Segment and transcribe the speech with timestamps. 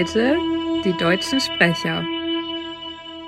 [0.00, 0.38] Heute
[0.82, 2.02] die deutschen Sprecher.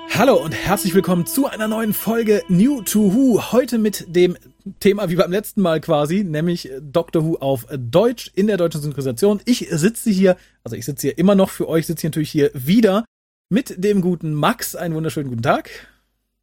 [0.09, 3.51] Hallo und herzlich willkommen zu einer neuen Folge New to Who.
[3.51, 4.35] Heute mit dem
[4.79, 9.39] Thema wie beim letzten Mal quasi, nämlich Doctor Who auf Deutsch in der deutschen Synchronisation.
[9.45, 12.49] Ich sitze hier, also ich sitze hier immer noch für euch, sitze hier natürlich hier
[12.55, 13.05] wieder
[13.49, 14.75] mit dem guten Max.
[14.75, 15.69] Einen wunderschönen guten Tag.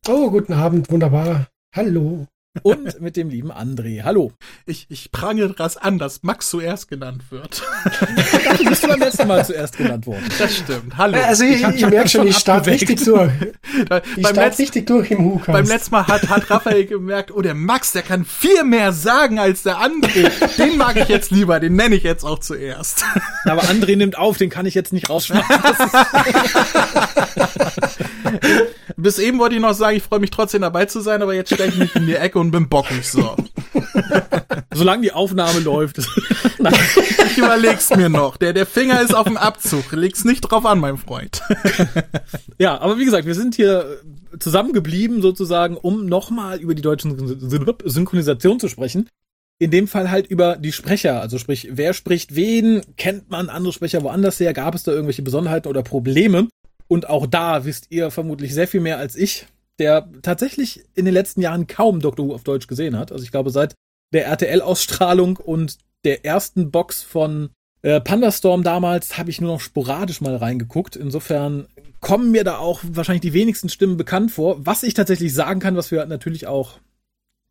[0.07, 1.49] Oh, guten Abend, wunderbar.
[1.75, 2.29] Hallo
[2.63, 4.03] und mit dem lieben André.
[4.03, 4.33] Hallo.
[4.67, 7.63] Ich, ich prangere das an, dass Max zuerst genannt wird.
[8.45, 10.25] Dafür bist du beim letzten Mal zuerst genannt worden.
[10.39, 10.97] Das stimmt.
[10.97, 11.17] Hallo.
[11.19, 13.31] Also ich, ich, ich merke schon, ich starte richtig durch.
[14.17, 15.47] Ich starte richtig durch im Hukas.
[15.53, 19.39] Beim letzten Mal hat, hat Raphael gemerkt, oh, der Max, der kann viel mehr sagen
[19.39, 20.29] als der André.
[20.57, 23.05] Den mag ich jetzt lieber, den nenne ich jetzt auch zuerst.
[23.45, 25.47] Aber André nimmt auf, den kann ich jetzt nicht rausschmeißen.
[29.01, 31.53] Bis eben wollte ich noch sagen, ich freue mich trotzdem dabei zu sein, aber jetzt
[31.53, 33.37] stelle ich mich in die Ecke und bin bockig so.
[34.75, 35.99] Solange die Aufnahme läuft.
[35.99, 38.37] ich überleg's mir noch.
[38.37, 39.93] Der, der Finger ist auf dem Abzug.
[39.93, 41.43] Leg's nicht drauf an, mein Freund.
[42.59, 44.01] ja, aber wie gesagt, wir sind hier
[44.39, 47.09] zusammengeblieben sozusagen, um nochmal über die deutsche
[47.85, 49.09] Synchronisation zu sprechen.
[49.59, 53.75] In dem Fall halt über die Sprecher, also sprich, wer spricht wen, kennt man andere
[53.75, 56.49] Sprecher woanders her, gab es da irgendwelche Besonderheiten oder Probleme?
[56.91, 59.47] Und auch da wisst ihr vermutlich sehr viel mehr als ich,
[59.79, 63.13] der tatsächlich in den letzten Jahren kaum Doctor Who auf Deutsch gesehen hat.
[63.13, 63.75] Also ich glaube, seit
[64.13, 67.51] der RTL-Ausstrahlung und der ersten Box von
[67.83, 70.97] äh, Pandastorm damals habe ich nur noch sporadisch mal reingeguckt.
[70.97, 71.69] Insofern
[72.01, 74.67] kommen mir da auch wahrscheinlich die wenigsten Stimmen bekannt vor.
[74.67, 76.81] Was ich tatsächlich sagen kann, was wir natürlich auch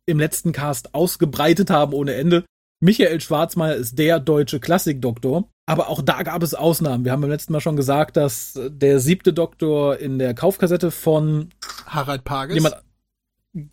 [0.04, 2.44] im letzten Cast ausgebreitet haben ohne Ende.
[2.80, 5.48] Michael Schwarzmeier ist der deutsche Klassikdoktor.
[5.70, 7.04] Aber auch da gab es Ausnahmen.
[7.04, 11.50] Wir haben beim letzten Mal schon gesagt, dass der siebte Doktor in der Kaufkassette von
[11.86, 12.82] Harald Pages jemand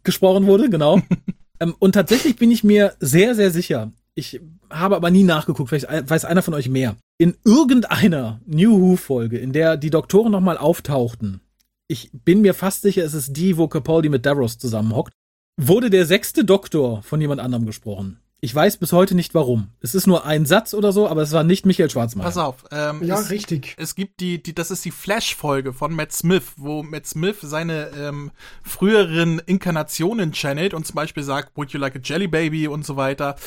[0.04, 1.02] gesprochen wurde, genau.
[1.60, 3.92] ähm, und tatsächlich bin ich mir sehr, sehr sicher.
[4.14, 6.98] Ich habe aber nie nachgeguckt, vielleicht weiß einer von euch mehr.
[7.18, 11.42] In irgendeiner New Who-Folge, in der die Doktoren nochmal auftauchten,
[11.88, 15.14] ich bin mir fast sicher, es ist die, wo Capaldi mit Davros zusammenhockt,
[15.60, 18.20] wurde der sechste Doktor von jemand anderem gesprochen.
[18.40, 19.70] Ich weiß bis heute nicht warum.
[19.82, 22.26] Es ist nur ein Satz oder so, aber es war nicht Michael Schwarzmeier.
[22.26, 22.66] Pass auf.
[22.72, 23.74] Ähm, ja, es, richtig.
[23.80, 27.90] Es gibt die, die, das ist die Flash-Folge von Matt Smith, wo Matt Smith seine
[27.98, 28.32] ähm,
[28.62, 32.96] früheren Inkarnationen channelt und zum Beispiel sagt, Would you like a Jelly Baby und so
[32.96, 33.38] weiter.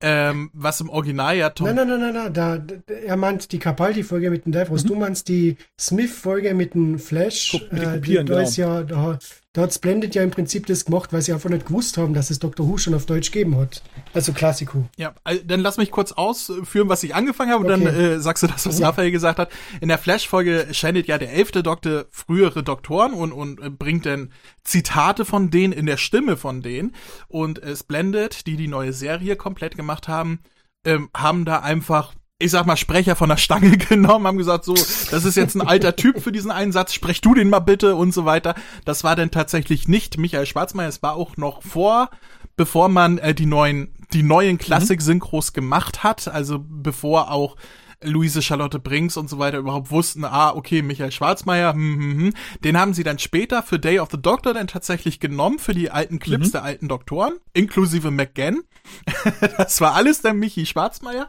[0.00, 1.66] Ähm, was im Original ja Tom.
[1.66, 2.32] Nein, nein, nein, nein, nein.
[2.32, 4.82] Da, er meint die Capaldi-Folge mit dem Davros.
[4.82, 4.88] Mhm.
[4.88, 7.52] Du meinst die Smith-Folge mit dem Flash.
[7.52, 8.38] Guck, mit äh, die, da genau.
[8.38, 9.18] ist ja, da,
[9.54, 12.30] da hat Splendid ja im Prinzip das gemacht, weil sie einfach nicht gewusst haben, dass
[12.30, 13.84] es Doctor Who schon auf Deutsch gegeben hat.
[14.12, 14.86] Also Klassik Who.
[14.96, 17.84] Ja, dann lass mich kurz ausführen, was ich angefangen habe, und okay.
[17.84, 19.50] dann äh, sagst du das, was Raphael gesagt hat.
[19.80, 24.32] In der Flash-Folge schneidet ja der elfte Doktor frühere Doktoren und, und äh, bringt dann
[24.64, 26.92] Zitate von denen in der Stimme von denen.
[27.28, 30.40] Und äh, Splendid, die die neue Serie komplett gemacht haben,
[30.84, 32.12] ähm, haben da einfach
[32.44, 35.66] ich sag mal, Sprecher von der Stange genommen, haben gesagt, so, das ist jetzt ein
[35.66, 38.54] alter Typ für diesen Einsatz, sprech du den mal bitte und so weiter.
[38.84, 42.10] Das war dann tatsächlich nicht Michael Schwarzmeier, es war auch noch vor,
[42.56, 47.56] bevor man äh, die neuen, die neuen Klassik-Synchros gemacht hat, also bevor auch
[48.02, 52.34] Luise Charlotte Brinks und so weiter überhaupt wussten, ah, okay, Michael Schwarzmeier, hm, hm, hm.
[52.62, 55.90] den haben sie dann später für Day of the Doctor dann tatsächlich genommen, für die
[55.90, 56.52] alten Clips mhm.
[56.52, 58.60] der alten Doktoren, inklusive McGann.
[59.56, 61.28] das war alles der Michi Schwarzmeier.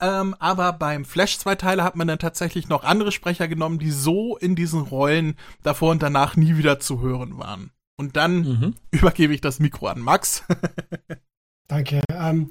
[0.00, 4.36] Ähm, aber beim Flash Zweiteiler hat man dann tatsächlich noch andere Sprecher genommen, die so
[4.36, 7.70] in diesen Rollen davor und danach nie wieder zu hören waren.
[7.96, 8.74] Und dann mhm.
[8.90, 10.42] übergebe ich das Mikro an Max.
[11.68, 12.02] Danke.
[12.10, 12.50] Ähm,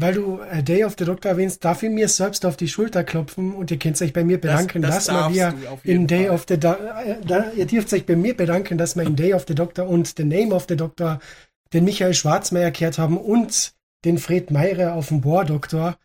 [0.00, 3.02] weil du äh, Day of the Doctor erwähnst, darf ich mir selbst auf die Schulter
[3.02, 6.34] klopfen und ihr könnt euch bei mir bedanken, das, das dass wir in Day Fall.
[6.34, 9.34] of the Do äh, da, ihr dürft euch bei mir bedanken, dass wir in Day
[9.34, 11.18] of the Doctor und The Name of the Doctor
[11.72, 13.74] den Michael Schwarzmeier erklärt haben und
[14.04, 15.98] den Fred Meire auf dem Bohr-Doktor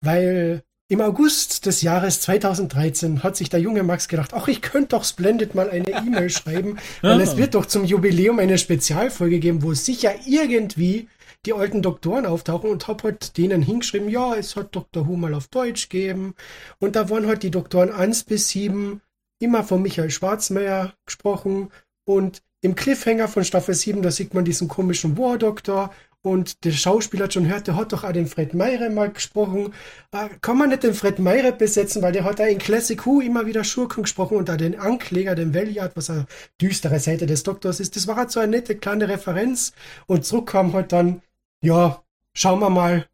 [0.00, 4.88] weil im August des Jahres 2013 hat sich der junge Max gedacht, ach, ich könnte
[4.88, 9.62] doch Splendid mal eine E-Mail schreiben, weil es wird doch zum Jubiläum eine Spezialfolge geben,
[9.62, 11.08] wo sicher irgendwie
[11.46, 12.70] die alten Doktoren auftauchen.
[12.70, 15.06] Und hab halt denen hingeschrieben, ja, es hat Dr.
[15.06, 16.34] Who mal auf Deutsch gegeben.
[16.80, 19.00] Und da waren halt die Doktoren 1 bis 7
[19.40, 21.70] immer von Michael Schwarzmeier gesprochen.
[22.04, 27.24] Und im Cliffhanger von Staffel 7, da sieht man diesen komischen War-Doktor und der Schauspieler
[27.24, 29.72] hat schon gehört, der hat doch auch den Fred Meire mal gesprochen.
[30.12, 33.20] Äh, kann man nicht den Fred Meire besetzen, weil der hat da in Classic Who
[33.20, 36.26] immer wieder Schurken gesprochen und da den Ankläger, den Valiant, was eine
[36.60, 37.96] düstere Seite des Doktors ist.
[37.96, 39.72] Das war halt so eine nette kleine Referenz
[40.06, 41.22] und zurück kam halt dann,
[41.62, 42.02] ja,
[42.34, 43.06] schauen wir mal,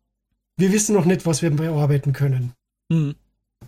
[0.56, 2.54] wir wissen noch nicht, was wir bearbeiten können.
[2.90, 3.14] Hm.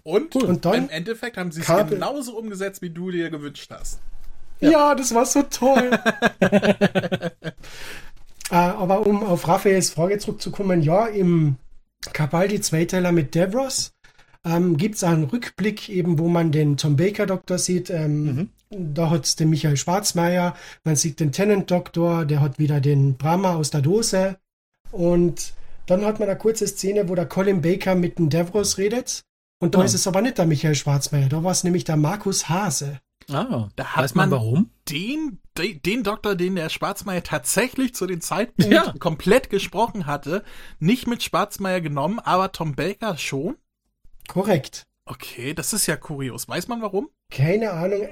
[0.02, 4.00] Und, und dann im Endeffekt haben sie es genauso umgesetzt, wie du dir gewünscht hast.
[4.60, 5.90] Ja, ja das war so toll.
[8.50, 11.56] Äh, aber um auf Raphaels Frage zurückzukommen, ja, im
[12.12, 13.92] Capaldi Zweiteiler mit Devros
[14.44, 17.90] ähm, gibt es einen Rückblick, eben wo man den Tom Baker Doktor sieht.
[17.90, 18.48] Ähm, mhm.
[18.94, 20.54] Da hat es den Michael Schwarzmeier,
[20.84, 24.36] man sieht den Tennant Doktor, der hat wieder den Brahma aus der Dose.
[24.90, 25.54] Und
[25.86, 29.22] dann hat man eine kurze Szene, wo der Colin Baker mit dem Devros redet.
[29.60, 29.84] Und da ja.
[29.86, 33.00] ist es aber nicht der Michael Schwarzmeier, da war es nämlich der Markus Hase.
[33.30, 34.70] Ah, da hat weiß man, man warum?
[34.88, 38.94] Den, den, den Doktor, den der Schwarzmeier tatsächlich zu dem Zeitpunkt ja.
[38.98, 40.44] komplett gesprochen hatte,
[40.78, 43.56] nicht mit Schwarzmeier genommen, aber Tom Baker schon.
[44.28, 44.86] Korrekt.
[45.04, 46.48] Okay, das ist ja kurios.
[46.48, 47.08] Weiß man warum?
[47.30, 48.08] Keine Ahnung.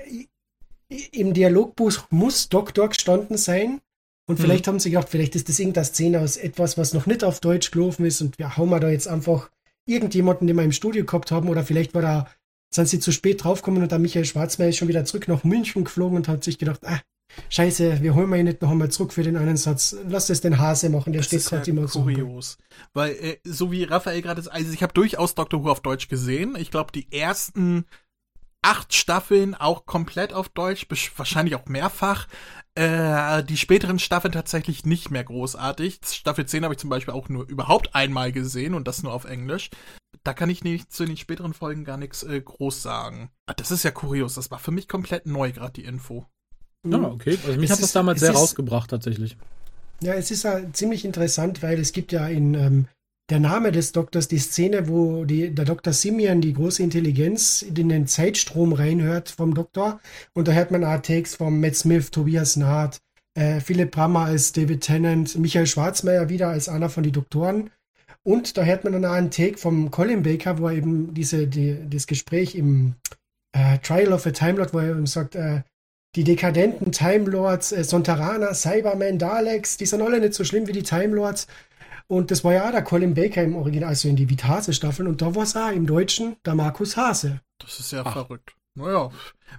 [0.88, 3.80] Im Dialogbuch muss Doktor gestanden sein.
[4.28, 4.72] Und vielleicht hm.
[4.72, 7.70] haben sie gedacht, vielleicht ist das irgendeine Szene aus etwas, was noch nicht auf Deutsch
[7.70, 9.50] gelaufen ist und wir hauen wir da jetzt einfach
[9.86, 12.28] irgendjemanden, den wir im Studio gehabt haben, oder vielleicht war da,
[12.76, 15.84] sind sie zu spät draufgekommen und dann Michael Schwarzmeier ist schon wieder zurück nach München
[15.84, 17.00] geflogen und hat sich gedacht, ah,
[17.48, 19.96] Scheiße, wir holen mal ihn nicht noch einmal zurück für den einen Satz.
[20.08, 22.02] Lass es den Hase machen, der das steht gerade ja immer so.
[22.02, 22.58] kurios.
[22.94, 26.56] Weil, äh, so wie Raphael gerade, also ich habe durchaus Doctor Who auf Deutsch gesehen.
[26.58, 27.84] Ich glaube, die ersten
[28.62, 30.86] acht Staffeln auch komplett auf Deutsch,
[31.16, 32.26] wahrscheinlich auch mehrfach.
[32.74, 36.00] Äh, die späteren Staffeln tatsächlich nicht mehr großartig.
[36.04, 39.24] Staffel 10 habe ich zum Beispiel auch nur überhaupt einmal gesehen und das nur auf
[39.24, 39.70] Englisch.
[40.26, 43.30] Da kann ich nicht zu den späteren Folgen gar nichts äh, groß sagen.
[43.46, 44.34] Ah, das ist ja kurios.
[44.34, 46.26] Das war für mich komplett neu, gerade die Info.
[46.84, 47.38] Ja, okay.
[47.46, 49.36] Also mich es hat das damals sehr ist, rausgebracht, tatsächlich.
[50.02, 52.88] Ja, es ist ja ziemlich interessant, weil es gibt ja in ähm,
[53.30, 55.92] der Name des Doktors die Szene, wo die, der Dr.
[55.92, 60.00] Simeon, die große Intelligenz, in den Zeitstrom reinhört vom Doktor.
[60.34, 62.98] Und da hört man auch Takes von Matt Smith, Tobias Naht,
[63.34, 67.70] äh, Philipp Brammer als David Tennant, Michael Schwarzmeier wieder als einer von den Doktoren.
[68.26, 71.46] Und da hört man dann auch einen Take vom Colin Baker, wo er eben diese,
[71.46, 72.96] die, das Gespräch im
[73.52, 75.62] äh, Trial of a Time Lord, wo er eben sagt, äh,
[76.16, 80.72] die dekadenten Time Lords, äh, Sontarana, Cybermen, Daleks, die sind alle nicht so schlimm wie
[80.72, 81.46] die Time Lords.
[82.08, 85.06] Und das war ja auch der Colin Baker im Original, also in die Vitase-Staffeln.
[85.06, 87.40] Und da war es auch im Deutschen der Markus Hase.
[87.60, 88.12] Das ist ja Ach.
[88.12, 88.56] verrückt.
[88.76, 89.08] Naja,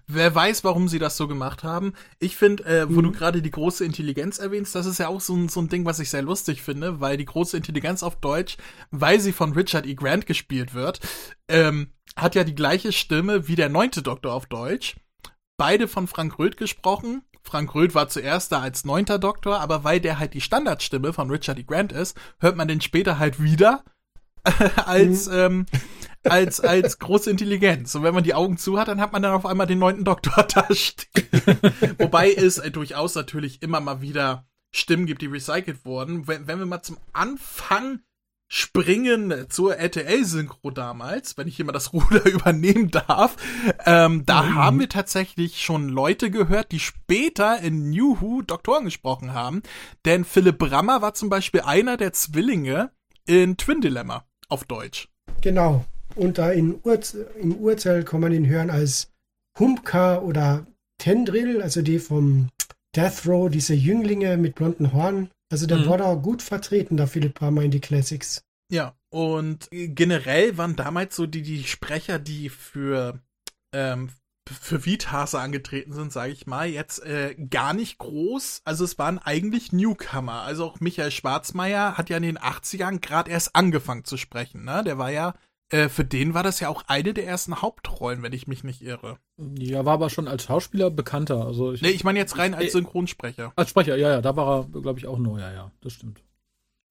[0.05, 1.93] wer weiß, warum sie das so gemacht haben.
[2.19, 3.03] Ich finde, äh, wo mhm.
[3.03, 5.85] du gerade die große Intelligenz erwähnst, das ist ja auch so ein, so ein Ding,
[5.85, 8.57] was ich sehr lustig finde, weil die große Intelligenz auf Deutsch,
[8.91, 9.95] weil sie von Richard E.
[9.95, 10.99] Grant gespielt wird,
[11.47, 14.97] ähm, hat ja die gleiche Stimme wie der neunte Doktor auf Deutsch.
[15.57, 17.23] Beide von Frank Röth gesprochen.
[17.41, 21.31] Frank Röth war zuerst da als neunter Doktor, aber weil der halt die Standardstimme von
[21.31, 21.63] Richard E.
[21.63, 23.83] Grant ist, hört man den später halt wieder
[24.85, 25.65] als, ähm,
[26.23, 27.95] als, als große Intelligenz.
[27.95, 30.03] Und wenn man die Augen zu hat, dann hat man dann auf einmal den neunten
[30.03, 31.27] Doktor da stehen.
[31.97, 36.27] Wobei es äh, durchaus natürlich immer mal wieder Stimmen gibt, die recycelt wurden.
[36.27, 37.99] Wenn, wenn wir mal zum Anfang
[38.49, 43.35] springen zur RTL-Synchro damals, wenn ich hier mal das Ruder übernehmen darf.
[43.85, 44.55] Ähm, da mhm.
[44.55, 49.61] haben wir tatsächlich schon Leute gehört, die später in New Who Doktoren gesprochen haben.
[50.05, 52.91] Denn Philipp Brammer war zum Beispiel einer der Zwillinge
[53.25, 55.09] in Twin Dilemma auf Deutsch.
[55.41, 55.85] Genau.
[56.15, 57.00] Und da in Ur
[57.39, 59.12] im Urteil kann man ihn hören als
[59.60, 60.65] Humpka oder
[60.98, 62.50] Tendril, also die vom
[62.95, 65.29] Death Row, diese Jünglinge mit blonden Horn.
[65.51, 65.88] Also der mhm.
[65.88, 68.43] war da gut vertreten, der Philipp Brammer in die Classics.
[68.72, 73.22] Ja, und generell waren damals so die, die Sprecher, die für,
[73.74, 74.10] ähm,
[74.48, 78.62] für Vitase angetreten sind, sage ich mal, jetzt äh, gar nicht groß.
[78.66, 80.42] Also es waren eigentlich Newcomer.
[80.42, 84.63] Also auch Michael Schwarzmeier hat ja in den 80ern gerade erst angefangen zu sprechen.
[84.63, 84.84] Ne?
[84.84, 85.34] Der war ja
[85.70, 88.82] äh, für den war das ja auch eine der ersten Hauptrollen, wenn ich mich nicht
[88.82, 89.18] irre.
[89.38, 91.46] Ja, war aber schon als Schauspieler bekannter.
[91.46, 93.51] Also ich, nee, ich meine jetzt rein als Synchronsprecher.
[93.56, 96.24] Als Sprecher, ja, ja, da war er, glaube ich, auch neu, ja, ja, das stimmt.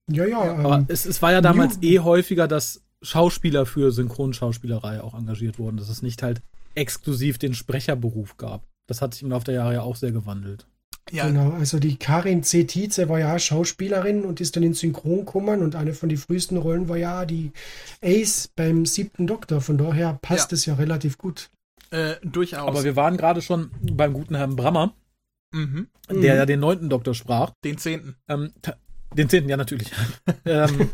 [0.08, 0.40] Ja, ja.
[0.40, 5.14] aber ähm, es, es war ja damals New eh häufiger, dass Schauspieler für Synchronschauspielerei auch
[5.14, 6.42] engagiert wurden, dass es nicht halt
[6.74, 8.64] exklusiv den Sprecherberuf gab.
[8.86, 10.66] Das hat sich im Laufe der Jahre ja auch sehr gewandelt.
[11.12, 11.28] Ja.
[11.28, 12.64] Genau, also die Karin C.
[12.64, 16.56] Tietze war ja Schauspielerin und ist dann in Synchron gekommen und eine von den frühesten
[16.56, 17.52] Rollen war ja die
[18.02, 19.60] Ace beim siebten Doktor.
[19.60, 20.56] Von daher passt ja.
[20.56, 21.50] es ja relativ gut.
[21.90, 22.66] Äh, durchaus.
[22.66, 24.94] Aber wir waren gerade schon beim guten Herrn Brammer,
[25.52, 25.86] mhm.
[26.10, 27.52] der ja den neunten Doktor sprach.
[27.64, 28.16] Den zehnten.
[28.26, 28.52] Ähm,
[29.16, 29.90] den zehnten, ja, natürlich.
[30.44, 30.90] ähm,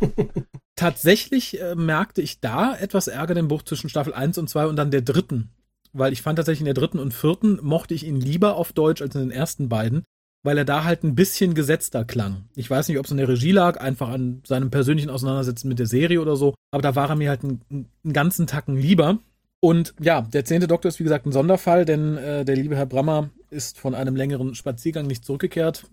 [0.76, 4.76] tatsächlich äh, merkte ich da etwas Ärger den Bruch zwischen Staffel 1 und 2 und
[4.76, 5.50] dann der dritten
[5.92, 9.02] weil ich fand tatsächlich in der dritten und vierten mochte ich ihn lieber auf Deutsch
[9.02, 10.04] als in den ersten beiden,
[10.42, 12.46] weil er da halt ein bisschen gesetzter klang.
[12.56, 15.78] Ich weiß nicht, ob es in der Regie lag, einfach an seinem persönlichen Auseinandersetzen mit
[15.78, 19.18] der Serie oder so, aber da war er mir halt einen, einen ganzen Tacken lieber.
[19.60, 22.86] Und ja, der zehnte Doktor ist wie gesagt ein Sonderfall, denn äh, der liebe Herr
[22.86, 25.84] Brammer ist von einem längeren Spaziergang nicht zurückgekehrt,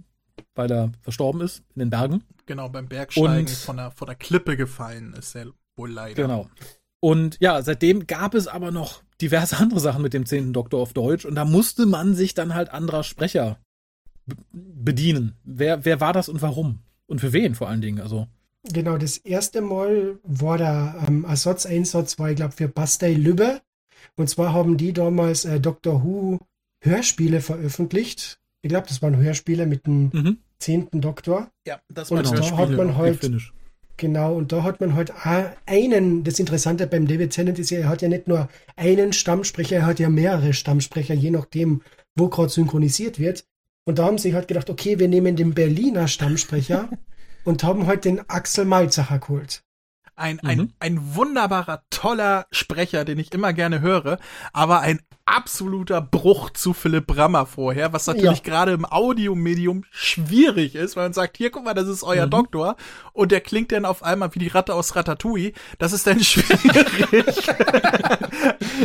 [0.55, 2.23] weil er verstorben ist in den Bergen.
[2.45, 6.21] Genau, beim Bergsteigen und, von, der, von der Klippe gefallen ist er wohl leider.
[6.21, 6.49] Genau.
[6.99, 10.93] Und ja, seitdem gab es aber noch diverse andere Sachen mit dem zehnten Doktor auf
[10.93, 13.59] Deutsch und da musste man sich dann halt anderer Sprecher
[14.51, 15.35] bedienen.
[15.43, 16.79] Wer, wer war das und warum?
[17.07, 18.01] Und für wen vor allen Dingen?
[18.01, 18.27] Also.
[18.63, 23.61] Genau, das erste Mal war der ähm, Ersatzeinsatz, war ich glaube für Bastei Lübbe.
[24.15, 26.39] Und zwar haben die damals äh, Doctor Who
[26.81, 28.39] Hörspiele veröffentlicht.
[28.61, 30.37] Ich glaube, das waren Hörspiele mit dem mhm.
[30.59, 31.49] zehnten Doktor.
[31.65, 33.21] Ja, das waren und da hat man halt
[33.99, 35.11] Genau, und da hat man halt
[35.65, 38.47] einen, das Interessante beim David Tennant ist ja, er hat ja nicht nur
[38.77, 41.81] einen Stammsprecher, er hat ja mehrere Stammsprecher, je nachdem,
[42.15, 43.43] wo gerade synchronisiert wird.
[43.83, 46.89] Und da haben sie halt gedacht, okay, wir nehmen den Berliner Stammsprecher
[47.43, 49.63] und haben halt den Axel Malzacher geholt.
[50.15, 50.73] Ein, ein, mhm.
[50.79, 54.17] ein wunderbarer, toller Sprecher, den ich immer gerne höre,
[54.53, 58.43] aber ein absoluter Bruch zu Philipp Brammer vorher, was natürlich ja.
[58.43, 62.31] gerade im Audiomedium schwierig ist, weil man sagt, hier, guck mal, das ist euer mhm.
[62.31, 62.75] Doktor
[63.13, 65.53] und der klingt dann auf einmal wie die Ratte aus Ratatouille.
[65.77, 67.47] Das ist dann schwierig.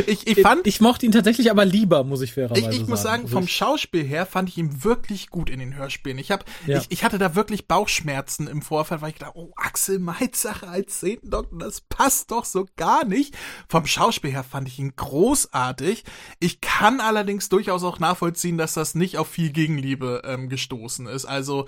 [0.05, 2.73] ich, ich fand, ich mochte ihn tatsächlich aber lieber, muss ich fairerweise sagen.
[2.75, 5.75] Ich, ich muss sagen, also vom Schauspiel her fand ich ihn wirklich gut in den
[5.75, 6.19] Hörspielen.
[6.19, 6.77] Ich habe, ja.
[6.77, 10.99] ich, ich hatte da wirklich Bauchschmerzen im Vorfeld, weil ich dachte, oh, Axel Meitzacher als
[10.99, 13.35] zehnten Doktor, das passt doch so gar nicht.
[13.67, 16.03] Vom Schauspiel her fand ich ihn großartig.
[16.39, 21.25] Ich kann allerdings durchaus auch nachvollziehen, dass das nicht auf viel Gegenliebe ähm, gestoßen ist.
[21.25, 21.67] Also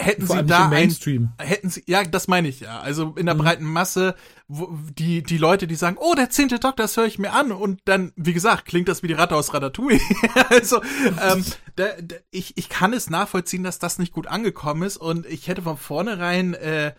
[0.00, 0.68] hätten Vor sie da.
[0.68, 0.94] Ein,
[1.38, 2.80] hätten sie ja, das meine ich ja.
[2.80, 3.40] Also in der mhm.
[3.40, 4.14] breiten Masse,
[4.48, 7.52] wo, die die Leute, die sagen, oh, der zehnte Doktor, das höre ich mir an
[7.52, 10.00] und dann, wie gesagt, klingt das wie die Ratte aus Ratatouille.
[10.48, 10.82] also
[11.22, 11.44] ähm,
[11.76, 15.48] da, da, ich ich kann es nachvollziehen, dass das nicht gut angekommen ist und ich
[15.48, 16.94] hätte von vornherein äh,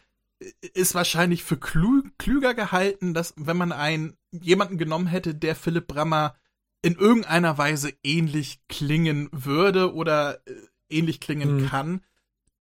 [0.74, 5.88] ist wahrscheinlich für klü klüger gehalten, dass wenn man einen jemanden genommen hätte, der Philipp
[5.88, 6.36] Brammer
[6.82, 10.54] in irgendeiner Weise ähnlich klingen würde oder äh,
[10.90, 11.68] ähnlich klingen mhm.
[11.68, 12.02] kann.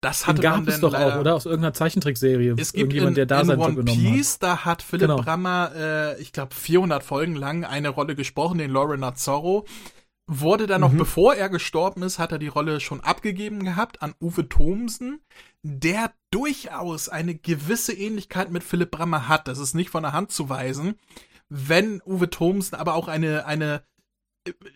[0.02, 1.36] Das hatte Den gab man es doch auch, oder?
[1.36, 2.56] Aus irgendeiner Zeichentrickserie.
[2.58, 4.44] Es gibt in, der da in One Piece, hat.
[4.44, 5.22] da hat Philipp genau.
[5.22, 9.66] Brammer, äh, ich glaube, 400 Folgen lang eine Rolle gesprochen, den Lorena Zorro.
[10.30, 10.88] Wurde dann mhm.
[10.88, 15.20] noch, bevor er gestorben ist, hat er die Rolle schon abgegeben gehabt an Uwe Thomsen,
[15.64, 19.48] der durchaus eine gewisse Ähnlichkeit mit Philipp Brammer hat.
[19.48, 20.96] Das ist nicht von der Hand zu weisen.
[21.50, 23.82] Wenn Uwe Thomsen aber auch eine, eine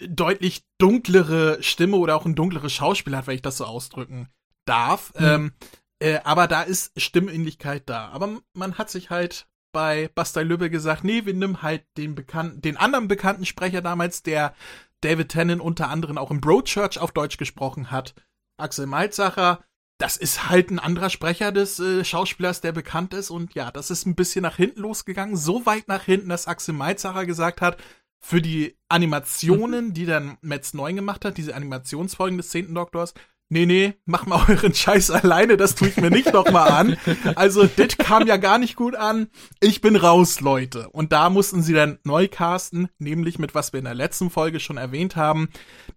[0.08, 4.30] deutlich dunklere Stimme oder auch ein dunkleres Schauspiel hat, wenn ich das so ausdrücken
[4.66, 5.13] darf.
[5.18, 5.25] Mhm.
[5.25, 5.51] Ähm,
[6.00, 8.10] äh, aber da ist Stimmähnlichkeit da.
[8.10, 12.62] Aber man hat sich halt bei Bastei Lübbe gesagt, nee, wir nehmen halt den bekannten,
[12.62, 14.54] den anderen bekannten Sprecher damals, der
[15.01, 18.13] David Tennant unter anderem auch im Broadchurch auf Deutsch gesprochen hat,
[18.58, 19.63] Axel Malzacher.
[19.98, 23.30] Das ist halt ein anderer Sprecher des äh, Schauspielers, der bekannt ist.
[23.30, 25.38] Und ja, das ist ein bisschen nach hinten losgegangen.
[25.38, 27.78] So weit nach hinten, dass Axel Malzacher gesagt hat,
[28.22, 32.74] für die Animationen, die dann Metz 9 gemacht hat, diese Animationsfolgen des 10.
[32.74, 33.13] Doktors,
[33.50, 36.98] nee, nee, mach mal euren Scheiß alleine, das tue ich mir nicht nochmal an.
[37.36, 39.28] Also, das kam ja gar nicht gut an.
[39.60, 40.90] Ich bin raus, Leute.
[40.90, 44.60] Und da mussten sie dann neu casten, nämlich mit was wir in der letzten Folge
[44.60, 45.50] schon erwähnt haben,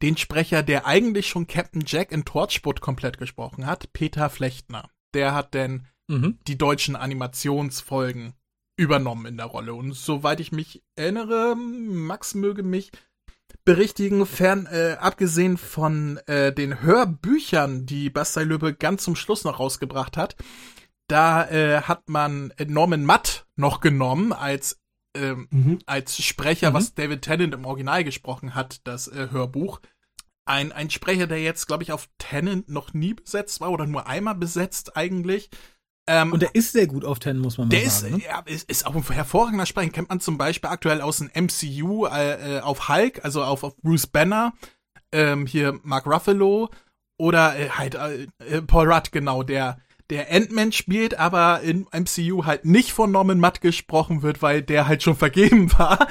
[0.02, 4.88] den Sprecher, der eigentlich schon Captain Jack in Torchwood komplett gesprochen hat, Peter Flechtner.
[5.12, 6.38] Der hat denn mhm.
[6.46, 8.34] die deutschen Animationsfolgen
[8.76, 9.74] übernommen in der Rolle.
[9.74, 12.90] Und soweit ich mich erinnere, Max möge mich
[13.64, 19.58] berichtigen, fern, äh, abgesehen von äh, den Hörbüchern, die Bastei Löbe ganz zum Schluss noch
[19.58, 20.36] rausgebracht hat,
[21.08, 24.80] da äh, hat man Norman Matt noch genommen als
[25.16, 25.78] ähm, mhm.
[25.86, 26.74] als Sprecher, mhm.
[26.74, 29.80] was David Tennant im Original gesprochen hat, das äh, Hörbuch.
[30.44, 34.06] Ein, ein Sprecher, der jetzt, glaube ich, auf Tennant noch nie besetzt war oder nur
[34.06, 35.50] einmal besetzt eigentlich.
[36.06, 38.18] Ähm, und der ist sehr gut auf Ten, muss man mal der sagen.
[38.18, 38.30] Der ist, ne?
[38.30, 39.90] ja, ist, ist auch ein hervorragender Sprecher.
[39.90, 43.76] Kennt man zum Beispiel aktuell aus dem MCU äh, äh, auf Hulk, also auf, auf
[43.78, 44.52] Bruce Banner,
[45.12, 46.68] ähm, hier Mark Ruffalo
[47.16, 49.78] oder äh, halt äh, äh Paul Rudd, genau, der
[50.10, 54.86] der Ant-Man spielt, aber in MCU halt nicht von Norman Matt gesprochen wird, weil der
[54.86, 56.06] halt schon vergeben war.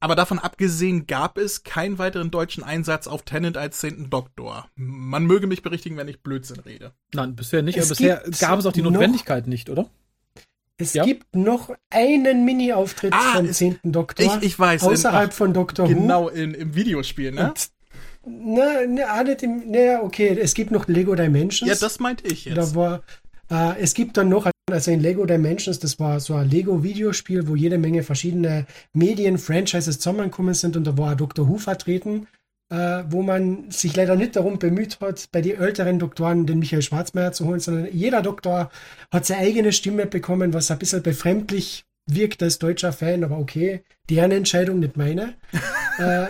[0.00, 4.68] Aber davon abgesehen gab es keinen weiteren deutschen Einsatz auf Tennant als zehnten Doktor.
[4.74, 6.92] Man möge mich berichtigen, wenn ich Blödsinn rede.
[7.14, 7.78] Nein, bisher nicht.
[7.78, 9.88] Es bisher gab es auch die Notwendigkeit nicht, oder?
[10.78, 11.04] Es ja?
[11.04, 14.36] gibt noch einen Mini-Auftritt ah, vom zehnten Doktor.
[14.36, 14.82] Ich, ich weiß.
[14.82, 16.28] Außerhalb in, von Doctor genau, Who.
[16.28, 17.48] Genau, in, im Videospiel, ne?
[17.48, 17.70] Und,
[18.26, 21.70] na, nicht im, na, okay, es gibt noch Lego Dimensions.
[21.70, 22.58] Ja, das meinte ich jetzt.
[22.58, 23.02] Da war,
[23.50, 27.54] äh, es gibt dann noch also in Lego Dimensions, das war so ein Lego-Videospiel, wo
[27.54, 31.48] jede Menge verschiedene Medien-Franchises zusammengekommen sind und da war Dr.
[31.48, 32.26] Who vertreten,
[32.70, 36.82] äh, wo man sich leider nicht darum bemüht hat, bei den älteren Doktoren den Michael
[36.82, 38.70] Schwarzmeier zu holen, sondern jeder Doktor
[39.12, 43.84] hat seine eigene Stimme bekommen, was ein bisschen befremdlich wirkt als deutscher Fan, aber okay,
[44.10, 45.34] deren Entscheidung, nicht meine.
[45.98, 46.26] äh,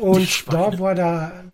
[0.00, 1.44] und da war da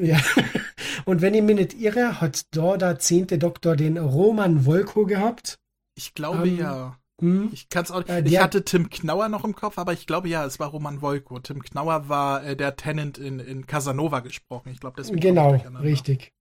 [0.00, 0.18] ja,
[1.04, 5.58] und wenn ich mich nicht irre, hat da der zehnte Doktor den Roman Volko gehabt.
[5.94, 6.98] Ich glaube ähm, ja.
[7.20, 7.50] Hm?
[7.52, 8.06] Ich kann's auch.
[8.08, 11.00] Äh, ich hatte Tim Knauer noch im Kopf, aber ich glaube ja, es war Roman
[11.00, 11.38] Volko.
[11.38, 14.70] Tim Knauer war äh, der Tenant in, in Casanova gesprochen.
[14.72, 15.20] Ich glaube, deswegen.
[15.20, 16.32] Genau, richtig.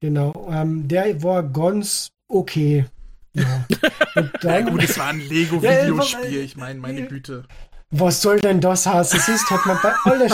[0.00, 0.48] Genau.
[0.50, 2.86] Ähm, der war ganz okay.
[3.32, 3.66] Ja.
[4.14, 7.44] Und dann, ja, gut, es war ein Lego-Videospiel, ich meine, meine Güte
[7.90, 9.18] was soll denn das heißen?
[9.18, 10.28] Es ist, hat man bei alle,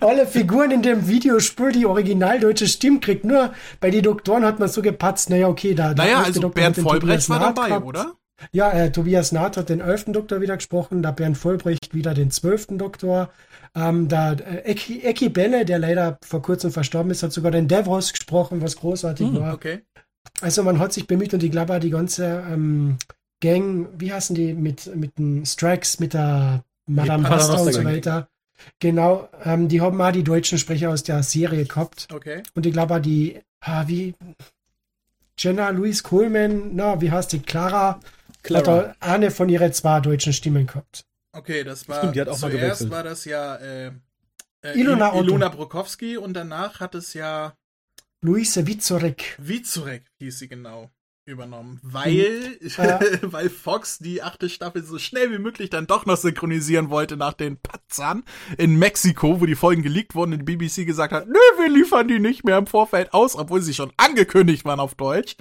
[0.00, 3.24] alle Figuren in dem Videospiel die originaldeutsche Stimme kriegt.
[3.24, 5.92] Nur bei den Doktoren hat man so gepatzt, naja, okay, da.
[5.94, 7.86] Naja, also Doktor Bernd Vollbrecht war dabei, gehabt.
[7.86, 8.12] oder?
[8.52, 12.30] Ja, äh, Tobias Naht hat den elften Doktor wieder gesprochen, da Bernd Vollbrecht wieder den
[12.30, 13.30] zwölften Doktor.
[13.74, 17.68] Ähm, da äh, Eki, Eki Benne, der leider vor kurzem verstorben ist, hat sogar den
[17.68, 19.54] Devos gesprochen, was großartig hm, war.
[19.54, 19.82] Okay.
[20.40, 22.96] Also man hat sich bemüht und ich glaube, die ganze ähm,
[23.40, 26.62] Gang, wie heißen die, mit, mit den Strikes, mit der
[26.94, 28.28] Madame Pasta und so weiter.
[28.78, 32.08] Genau, ähm, die haben auch die deutschen Sprecher aus der Serie gehabt.
[32.12, 32.42] Okay.
[32.54, 34.14] Und ich glaube, die, ah, wie
[35.38, 37.40] Jenna Louise Coleman, na, wie heißt die?
[37.40, 38.00] Clara,
[38.42, 38.88] Clara.
[38.88, 41.06] hat eine von ihren zwei deutschen Stimmen gehabt.
[41.32, 43.92] Okay, das war Stimmt, die hat auch zuerst war das ja äh,
[44.62, 47.54] äh, Ilona, Ilona Brokowski und danach hat es ja
[48.20, 49.36] Luise Vizorek.
[49.38, 50.90] Vizorek hieß sie genau
[51.26, 53.00] übernommen, weil, ja.
[53.22, 57.34] weil Fox die achte Staffel so schnell wie möglich dann doch noch synchronisieren wollte nach
[57.34, 58.24] den Patzern
[58.58, 62.08] in Mexiko, wo die Folgen geleakt wurden und die BBC gesagt hat, nö, wir liefern
[62.08, 65.36] die nicht mehr im Vorfeld aus, obwohl sie schon angekündigt waren auf Deutsch.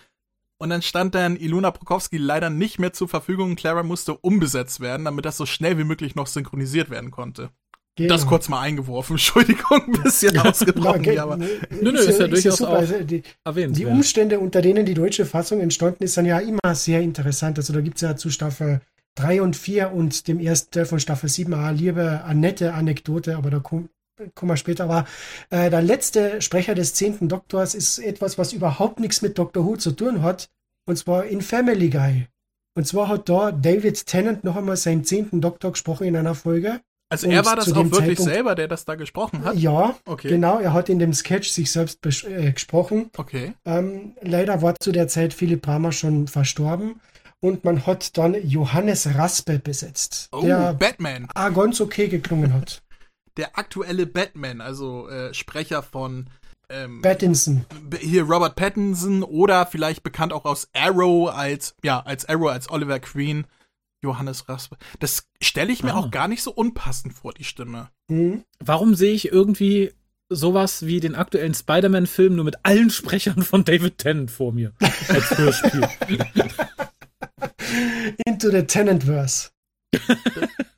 [0.62, 3.56] Und dann stand dann Ilona Prokowski leider nicht mehr zur Verfügung.
[3.56, 7.50] Clara musste umbesetzt werden, damit das so schnell wie möglich noch synchronisiert werden konnte.
[8.00, 8.14] Genau.
[8.14, 9.14] Das kurz mal eingeworfen.
[9.16, 11.04] Entschuldigung, ein bisschen ja, ausgebrochen.
[11.04, 11.48] Ja, aber nö,
[11.82, 13.78] nö, ist, ist ja durchaus auch also die, erwähnt.
[13.78, 17.58] Die Umstände, unter denen die deutsche Fassung entstanden ist, sind ja immer sehr interessant.
[17.58, 18.80] Also da gibt es ja zu Staffel
[19.16, 23.50] 3 und 4 und dem ersten Teil von Staffel 7 eine liebe, nette Anekdote, aber
[23.50, 23.90] da kommen
[24.36, 25.06] kommen wir später, aber
[25.50, 29.78] äh, der letzte Sprecher des zehnten Doktors ist etwas, was überhaupt nichts mit Doctor Who
[29.78, 30.50] zu tun hat,
[30.86, 32.28] und zwar in Family Guy.
[32.76, 36.82] Und zwar hat da David Tennant noch einmal seinen zehnten Doktor gesprochen in einer Folge.
[37.12, 39.56] Also er war das auch wirklich Zeitpunkt, selber, der das da gesprochen hat?
[39.56, 40.30] Ja, okay.
[40.30, 40.60] genau.
[40.60, 43.10] Er hat in dem Sketch sich selbst äh, gesprochen.
[43.18, 43.54] Okay.
[43.66, 47.02] Ähm, leider war zu der Zeit Philipp Bramer schon verstorben.
[47.42, 50.30] Und man hat dann Johannes Raspe besetzt.
[50.32, 51.28] Oh, der Batman.
[51.34, 52.84] Ah, ganz okay geklungen hat.
[53.38, 56.28] Der aktuelle Batman, also äh, Sprecher von
[56.70, 57.66] ähm, Pattinson.
[58.02, 63.00] Hier Robert Pattinson oder vielleicht bekannt auch aus Arrow als, ja, als Arrow, als Oliver
[63.00, 63.46] Queen.
[64.04, 64.78] Johannes Raspe.
[65.00, 65.98] Das stelle ich mir ah.
[65.98, 67.90] auch gar nicht so unpassend vor, die Stimme.
[68.08, 68.44] Mhm.
[68.60, 69.92] Warum sehe ich irgendwie
[70.30, 74.74] sowas wie den aktuellen Spider-Man-Film nur mit allen Sprechern von David Tennant vor mir
[75.08, 75.88] als Hörspiel?
[78.26, 79.50] Into the Tennantverse.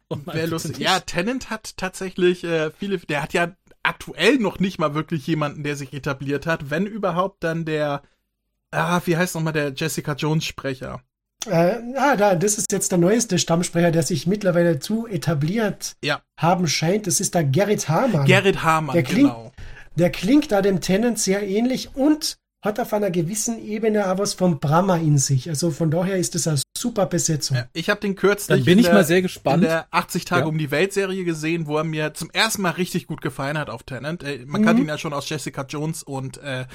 [0.10, 0.78] oh lustig.
[0.78, 5.64] Ja, Tennant hat tatsächlich äh, viele, der hat ja aktuell noch nicht mal wirklich jemanden,
[5.64, 6.70] der sich etabliert hat.
[6.70, 8.04] Wenn überhaupt, dann der,
[8.72, 11.02] ah, wie heißt nochmal der Jessica Jones Sprecher?
[11.48, 16.22] Äh, ah, da, das ist jetzt der neueste Stammsprecher, der sich mittlerweile zu etabliert ja.
[16.40, 17.08] haben scheint.
[17.08, 18.26] Das ist der Gerrit Hamann.
[18.26, 19.52] Gerrit Hamann, der klingt, genau.
[19.96, 24.36] Der klingt da dem Tennant sehr ähnlich und hat auf einer gewissen Ebene auch was
[24.36, 25.50] von Brahma in sich.
[25.50, 27.58] Also von daher ist es eine super Besetzung.
[27.58, 29.64] Ja, ich habe den kürzlich Dann bin ich der, mal sehr gespannt.
[29.64, 30.48] in der 80 Tage ja.
[30.48, 33.72] um die Welt Serie gesehen, wo er mir zum ersten Mal richtig gut gefallen hat
[33.72, 34.22] auf Tennant.
[34.22, 34.66] Äh, man mhm.
[34.66, 36.66] kannte ihn ja schon aus Jessica Jones und äh,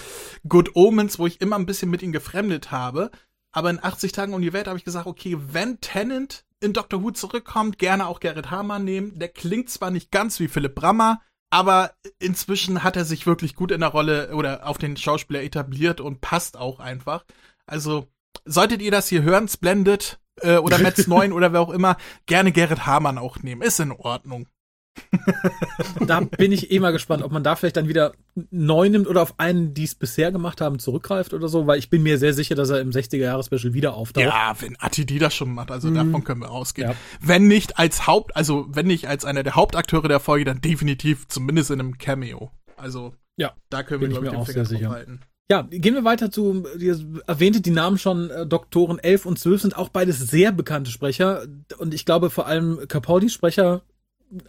[0.48, 3.12] Good Omens, wo ich immer ein bisschen mit ihm gefremdet habe.
[3.56, 7.02] Aber in 80 Tagen um die Welt habe ich gesagt, okay, wenn Tennant in Doctor
[7.02, 9.18] Who zurückkommt, gerne auch Gerrit Hamann nehmen.
[9.18, 13.70] Der klingt zwar nicht ganz wie Philipp Brammer, aber inzwischen hat er sich wirklich gut
[13.70, 17.24] in der Rolle oder auf den Schauspieler etabliert und passt auch einfach.
[17.64, 18.08] Also,
[18.44, 22.52] solltet ihr das hier hören, Splendid äh, oder Metz 9 oder wer auch immer, gerne
[22.52, 23.62] Gerrit Hamann auch nehmen.
[23.62, 24.48] Ist in Ordnung
[26.06, 28.12] da bin ich eh mal gespannt, ob man da vielleicht dann wieder
[28.50, 31.90] neu nimmt oder auf einen, die es bisher gemacht haben, zurückgreift oder so, weil ich
[31.90, 34.24] bin mir sehr sicher, dass er im 60er-Jahres-Special wieder auftaucht.
[34.24, 35.94] Ja, wenn Atidi das schon macht, also mhm.
[35.94, 36.90] davon können wir ausgehen.
[36.90, 36.96] Ja.
[37.20, 41.28] Wenn nicht als Haupt, also wenn nicht als einer der Hauptakteure der Folge, dann definitiv
[41.28, 42.50] zumindest in einem Cameo.
[42.76, 45.20] Also ja, da können wir, glaube ich, den Finger drauf halten.
[45.48, 49.62] Ja, gehen wir weiter zu, ihr erwähntet die Namen schon, äh, Doktoren 11 und 12
[49.62, 51.46] sind auch beides sehr bekannte Sprecher
[51.78, 53.82] und ich glaube vor allem Capaldis Sprecher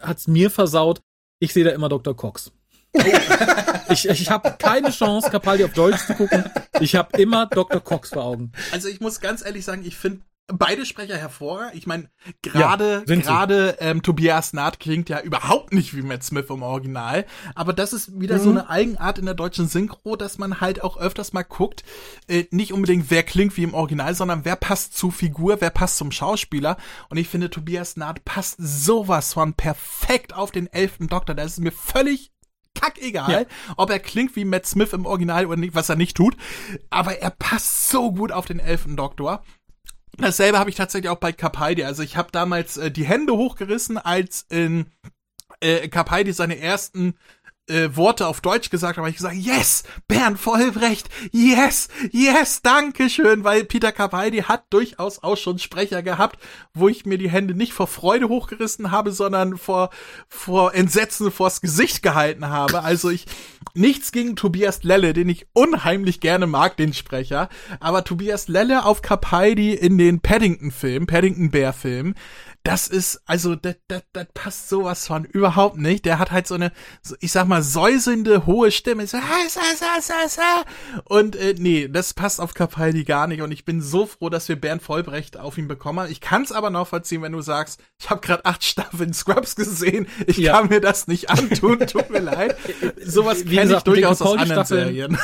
[0.00, 1.00] hat's mir versaut.
[1.40, 2.16] Ich sehe da immer Dr.
[2.16, 2.52] Cox.
[3.90, 6.44] ich ich habe keine Chance, Capaldi auf Deutsch zu gucken.
[6.80, 7.80] Ich habe immer Dr.
[7.80, 8.52] Cox vor Augen.
[8.72, 11.70] Also ich muss ganz ehrlich sagen, ich finde beide Sprecher hervor.
[11.74, 12.08] Ich meine,
[12.42, 17.26] gerade ja, gerade ähm, Tobias Naht klingt ja überhaupt nicht wie Matt Smith im Original,
[17.54, 18.42] aber das ist wieder mhm.
[18.42, 21.84] so eine Eigenart in der deutschen Synchro, dass man halt auch öfters mal guckt,
[22.28, 25.98] äh, nicht unbedingt wer klingt wie im Original, sondern wer passt zur Figur, wer passt
[25.98, 26.78] zum Schauspieler
[27.10, 31.52] und ich finde Tobias Naht passt sowas von perfekt auf den elften Doktor, da ist
[31.52, 32.32] es mir völlig
[32.74, 33.74] kackegal, ja.
[33.76, 36.36] ob er klingt wie Matt Smith im Original oder nicht, was er nicht tut.
[36.90, 39.42] Aber er passt so gut auf den elften Doktor.
[40.18, 41.84] Dasselbe habe ich tatsächlich auch bei Capaldi.
[41.84, 44.86] Also ich habe damals äh, die Hände hochgerissen, als in
[45.60, 47.14] äh, Capaldi seine ersten
[47.68, 53.44] äh, Worte auf Deutsch gesagt habe, ich gesagt, yes, Bernd Vollbrecht, yes, yes, danke schön,
[53.44, 56.38] weil Peter Capaldi hat durchaus auch schon Sprecher gehabt,
[56.74, 59.90] wo ich mir die Hände nicht vor Freude hochgerissen habe, sondern vor,
[60.28, 62.82] vor Entsetzen vors Gesicht gehalten habe.
[62.82, 63.26] Also ich,
[63.74, 67.48] nichts gegen Tobias Lelle, den ich unheimlich gerne mag, den Sprecher,
[67.80, 72.14] aber Tobias Lelle auf Capaldi in den Paddington-Film, Paddington-Bär-Film,
[72.68, 76.04] das ist, also, das, das, das passt sowas von überhaupt nicht.
[76.04, 76.70] Der hat halt so eine,
[77.20, 79.06] ich sag mal, säuselnde, hohe Stimme.
[79.06, 79.16] So,
[81.04, 83.40] und äh, nee, das passt auf Capaldi gar nicht.
[83.40, 86.12] Und ich bin so froh, dass wir Bernd Vollbrecht auf ihn bekommen haben.
[86.12, 89.56] Ich kann es aber noch verziehen, wenn du sagst, ich habe gerade acht Staffeln Scrubs
[89.56, 90.06] gesehen.
[90.26, 90.52] Ich ja.
[90.52, 92.54] kann mir das nicht antun, tut mir leid.
[93.02, 95.18] Sowas kenne ich durchaus aus anderen Serien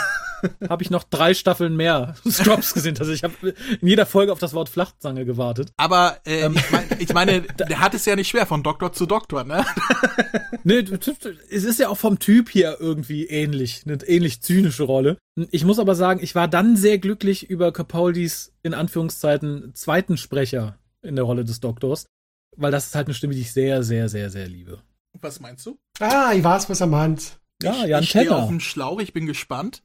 [0.69, 2.97] habe ich noch drei Staffeln mehr Scrubs gesehen.
[2.99, 5.73] Also ich habe in jeder Folge auf das Wort Flachzange gewartet.
[5.77, 6.55] Aber äh, ähm.
[6.57, 9.65] ich, mein, ich meine, der hat es ja nicht schwer von Doktor zu Doktor, ne?
[10.65, 10.85] nee,
[11.51, 15.19] es ist ja auch vom Typ hier irgendwie ähnlich, eine ähnlich zynische Rolle.
[15.51, 20.79] Ich muss aber sagen, ich war dann sehr glücklich über Capaldis in Anführungszeiten zweiten Sprecher
[21.03, 22.07] in der Rolle des Doktors,
[22.57, 24.83] weil das ist halt eine Stimme, die ich sehr, sehr, sehr, sehr liebe.
[25.21, 25.79] Was meinst du?
[26.01, 27.39] Ah, ich weiß, was er meint.
[27.63, 28.37] Ja, Jan ich Tenner.
[28.37, 29.83] auf dem Schlauch, ich bin gespannt.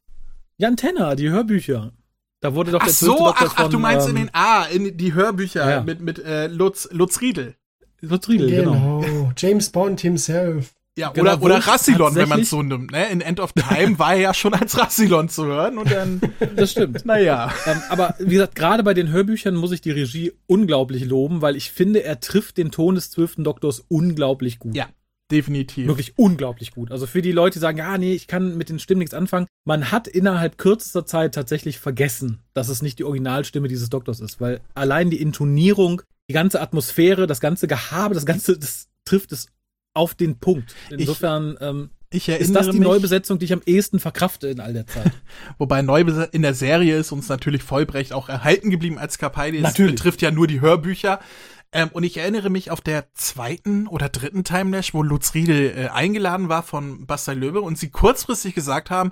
[0.59, 1.93] Jan Tenner, die Hörbücher.
[2.41, 4.97] Da wurde doch ach der so, ach, ach, du meinst ähm, in den A, in
[4.97, 5.81] die Hörbücher ja.
[5.81, 7.55] mit mit äh, Lutz Lutz Riedel.
[8.01, 8.99] Lutz Riedel, genau.
[8.99, 9.31] genau.
[9.37, 10.73] James Bond himself.
[10.97, 12.91] Ja, genau, oder, oder Rassilon, wenn man es so nimmt.
[12.91, 13.09] Ne?
[13.09, 16.19] In End of Time war er ja schon als Rassilon zu hören und dann.
[16.57, 17.05] Das stimmt.
[17.05, 17.53] naja.
[17.65, 21.55] Ähm, aber wie gesagt, gerade bei den Hörbüchern muss ich die Regie unglaublich loben, weil
[21.55, 24.75] ich finde, er trifft den Ton des zwölften Doktors unglaublich gut.
[24.75, 24.87] Ja,
[25.31, 25.87] Definitiv.
[25.87, 26.91] Wirklich unglaublich gut.
[26.91, 29.45] Also für die Leute, die sagen, ja, nee, ich kann mit den Stimmen nichts anfangen.
[29.65, 34.41] Man hat innerhalb kürzester Zeit tatsächlich vergessen, dass es nicht die Originalstimme dieses Doktors ist,
[34.41, 39.47] weil allein die Intonierung, die ganze Atmosphäre, das ganze Gehabe, das ganze, das trifft es
[39.93, 40.75] auf den Punkt.
[40.89, 44.59] Insofern, ich, ähm, ich ist das die mich, Neubesetzung, die ich am ehesten verkrafte in
[44.59, 45.11] all der Zeit.
[45.59, 49.61] Wobei neu in der Serie ist uns natürlich Vollbrecht auch erhalten geblieben als Capaldi.
[49.61, 51.19] Das betrifft ja nur die Hörbücher.
[51.71, 55.87] Ähm, und ich erinnere mich auf der zweiten oder dritten Timelash, wo Lutz Riedel äh,
[55.89, 59.11] eingeladen war von Bastei Löwe und sie kurzfristig gesagt haben,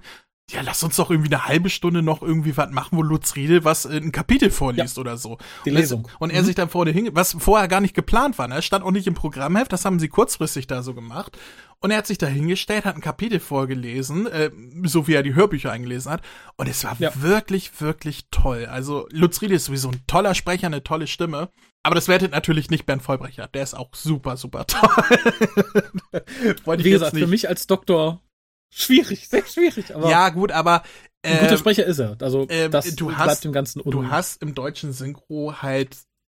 [0.50, 3.66] ja, lass uns doch irgendwie eine halbe Stunde noch irgendwie was machen, wo Lutz Riedel
[3.66, 5.38] was äh, ein Kapitel vorliest ja, oder so.
[5.66, 6.06] Die Lesung.
[6.06, 6.46] Und, und er mhm.
[6.46, 8.62] sich dann vorne hin, was vorher gar nicht geplant war, ne?
[8.62, 11.38] stand auch nicht im Programmheft, das haben sie kurzfristig da so gemacht.
[11.80, 14.50] Und er hat sich da hingestellt, hat ein Kapitel vorgelesen, äh,
[14.84, 16.22] so wie er die Hörbücher eingelesen hat.
[16.56, 17.12] Und es war ja.
[17.22, 18.66] wirklich, wirklich toll.
[18.66, 21.50] Also Lutz Riedel ist sowieso ein toller Sprecher, eine tolle Stimme.
[21.88, 23.48] Aber das wertet natürlich nicht Bernd Vollbrecher.
[23.48, 24.90] Der ist auch super, super toll.
[26.84, 28.22] Wie gesagt, für mich als Doktor
[28.70, 29.96] schwierig, sehr schwierig.
[29.96, 30.84] Aber ja, gut, aber
[31.22, 32.18] äh, ein guter ähm, Sprecher ist er.
[32.20, 35.96] Also äh, das du bleibt hast, dem Ganzen un Du hast im deutschen Synchro halt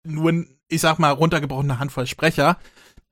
[0.07, 2.59] nur, ich sag mal, runtergebrochene Handvoll Sprecher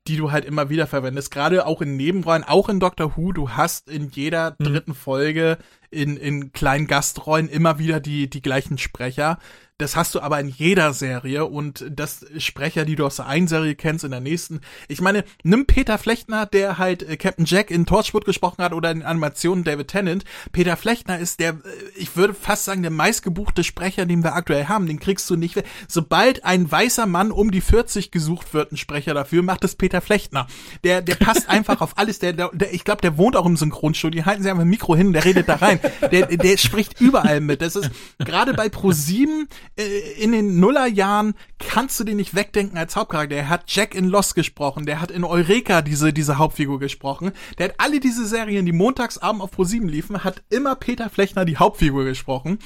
[0.08, 1.32] die du halt immer wieder verwendest.
[1.32, 4.63] Gerade auch in Nebenrollen, auch in Doctor Who, du hast in jeder mhm.
[4.63, 5.58] dritten Folge
[5.89, 9.39] in, in kleinen Gastrollen immer wieder die, die gleichen Sprecher.
[9.80, 13.47] Das hast du aber in jeder Serie und das Sprecher, die du aus der einen
[13.47, 14.62] Serie kennst, in der nächsten.
[14.88, 18.89] Ich meine, nimm Peter Flechtner, der halt äh, Captain Jack in Torchwood gesprochen hat oder
[18.89, 20.23] in Animationen David Tennant.
[20.52, 21.58] Peter Flechtner ist der, äh,
[21.95, 24.88] ich würde fast sagen, der meistgebuchte Sprecher, den wir aktuell haben.
[24.88, 25.63] Den kriegst du nicht.
[25.88, 30.02] Sobald ein weißer Mann um die 40 gesucht wird, ein Sprecher dafür, macht es Peter
[30.02, 30.47] Flechtner.
[30.84, 32.17] Der, der passt einfach auf alles.
[32.17, 34.26] Der, der, ich glaube, der wohnt auch im Synchronstudio.
[34.26, 35.76] Halten Sie einfach ein Mikro hin, der redet da rein.
[36.11, 37.61] Der, der spricht überall mit.
[37.61, 42.95] Das ist gerade bei Pro7 äh, in den Nullerjahren kannst du den nicht wegdenken als
[42.95, 43.35] Hauptcharakter.
[43.35, 47.31] Der hat Jack in Lost gesprochen, der hat in Eureka diese, diese Hauptfigur gesprochen.
[47.57, 51.57] Der hat alle diese Serien, die montagsabend auf Pro7 liefen, hat immer Peter Flechner die
[51.57, 52.59] Hauptfigur gesprochen.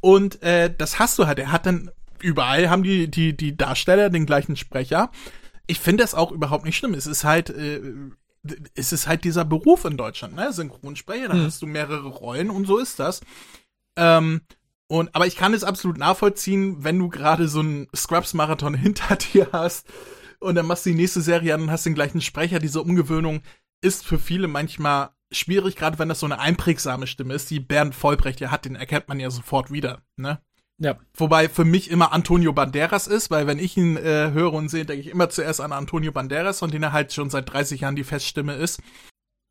[0.00, 1.38] Und äh, das hast du halt.
[1.38, 5.10] Er hat dann überall haben die, die, die Darsteller den gleichen Sprecher.
[5.66, 6.94] Ich finde das auch überhaupt nicht schlimm.
[6.94, 7.80] Es ist halt, äh,
[8.74, 10.52] es ist halt dieser Beruf in Deutschland, ne?
[10.52, 11.44] Synchronsprecher, da hm.
[11.44, 13.20] hast du mehrere Rollen und so ist das.
[13.96, 14.42] Ähm,
[14.88, 19.48] und, aber ich kann es absolut nachvollziehen, wenn du gerade so einen Scrubs-Marathon hinter dir
[19.52, 19.86] hast
[20.38, 22.58] und dann machst du die nächste Serie an und hast den gleichen Sprecher.
[22.58, 23.42] Diese Umgewöhnung
[23.80, 27.94] ist für viele manchmal schwierig, gerade wenn das so eine einprägsame Stimme ist, die Bernd
[27.94, 30.40] Vollbrecht ja hat, den erkennt man ja sofort wieder, ne?
[30.78, 30.98] Ja.
[31.14, 34.84] Wobei für mich immer Antonio Banderas ist, weil wenn ich ihn äh, höre und sehe,
[34.84, 37.96] denke ich immer zuerst an Antonio Banderas, von dem er halt schon seit 30 Jahren
[37.96, 38.82] die Feststimme ist.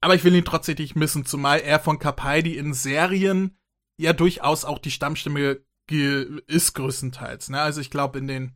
[0.02, 3.58] Aber ich will ihn trotzdem nicht missen, zumal er von Capaldi in Serien
[4.00, 7.50] ja durchaus auch die Stammstimme ist größtenteils.
[7.50, 7.60] Ne?
[7.62, 8.56] Also ich glaube, in den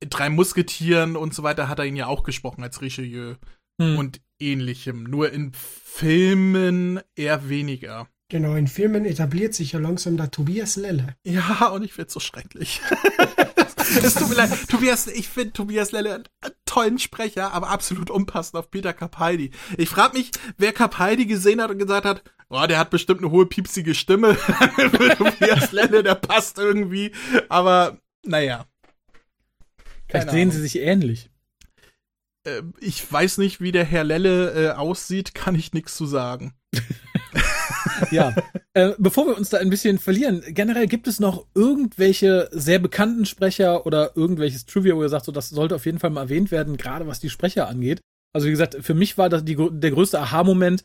[0.00, 3.36] drei Musketieren und so weiter hat er ihn ja auch gesprochen als Richelieu
[3.80, 3.98] hm.
[3.98, 5.04] und ähnlichem.
[5.04, 8.08] Nur in Filmen eher weniger.
[8.32, 11.16] Genau, in Filmen etabliert sich ja langsam der Tobias Lelle.
[11.22, 12.80] Ja, und ich find's so schrecklich.
[14.02, 14.50] es tut mir leid.
[14.70, 19.50] Tobias, ich finde Tobias Lelle ein tollen Sprecher, aber absolut unpassend auf Peter Capaldi.
[19.76, 23.30] Ich frage mich, wer Capaldi gesehen hat und gesagt hat, oh, der hat bestimmt eine
[23.30, 24.34] hohe piepsige Stimme.
[25.18, 27.12] Tobias Lelle, der passt irgendwie.
[27.50, 28.64] Aber naja.
[30.08, 31.28] Vielleicht sehen sie sich ähnlich.
[32.44, 36.54] Äh, ich weiß nicht, wie der Herr Lelle äh, aussieht, kann ich nichts zu sagen.
[38.10, 38.34] ja.
[38.74, 43.26] Äh, bevor wir uns da ein bisschen verlieren, generell gibt es noch irgendwelche sehr bekannten
[43.26, 46.50] Sprecher oder irgendwelches Trivia, wo ihr sagt, so das sollte auf jeden Fall mal erwähnt
[46.50, 48.00] werden, gerade was die Sprecher angeht.
[48.34, 50.84] Also wie gesagt, für mich war das die, der größte Aha-Moment,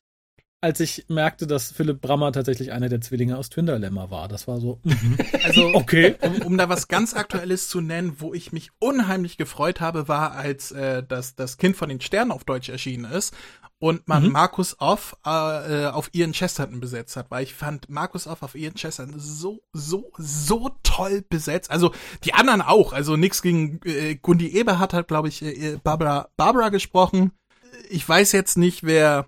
[0.59, 4.27] als ich merkte, dass Philipp Brammer tatsächlich einer der Zwillinge aus Twinderlemma war.
[4.27, 4.79] Das war so.
[4.83, 5.17] Mhm.
[5.43, 6.15] Also, okay.
[6.21, 10.31] Um, um, da was ganz Aktuelles zu nennen, wo ich mich unheimlich gefreut habe, war,
[10.31, 13.35] als äh, das, das Kind von den Sternen auf Deutsch erschienen ist
[13.79, 14.31] und man mhm.
[14.31, 18.73] Markus Off äh, auf Ian Chesterton besetzt hat, weil ich fand Markus Off auf Ian
[18.73, 21.69] Chesterton so, so, so toll besetzt.
[21.69, 21.91] Also
[22.23, 22.93] die anderen auch.
[22.93, 27.31] Also nix gegen äh, Gundi Eberhardt hat, glaube ich, äh, Barbara, Barbara gesprochen.
[27.89, 29.27] Ich weiß jetzt nicht, wer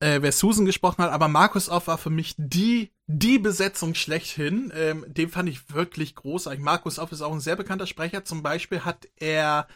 [0.00, 4.72] äh, wer Susan gesprochen hat, aber Markus Off war für mich die die Besetzung schlechthin.
[4.76, 6.60] Ähm, den fand ich wirklich großartig.
[6.60, 8.24] Markus Off ist auch ein sehr bekannter Sprecher.
[8.24, 9.66] Zum Beispiel hat er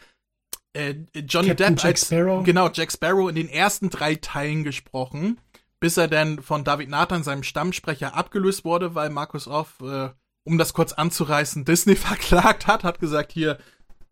[0.73, 2.43] äh, Johnny Captain Depp Jack als Sparrow.
[2.43, 5.39] genau Jack Sparrow in den ersten drei Teilen gesprochen,
[5.79, 10.09] bis er dann von David Nathan, seinem Stammsprecher, abgelöst wurde, weil Markus Off, äh,
[10.43, 13.57] um das kurz anzureißen, Disney verklagt hat, hat gesagt hier.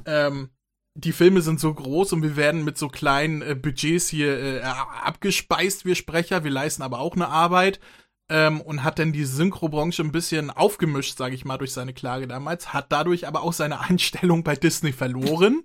[0.06, 0.50] Ähm,
[0.93, 4.62] die Filme sind so groß und wir werden mit so kleinen äh, Budgets hier äh,
[4.62, 7.80] abgespeist, wir Sprecher, wir leisten aber auch eine Arbeit.
[8.29, 12.27] Ähm, und hat dann die Synchrobranche ein bisschen aufgemischt, sage ich mal, durch seine Klage
[12.27, 15.63] damals, hat dadurch aber auch seine Einstellung bei Disney verloren,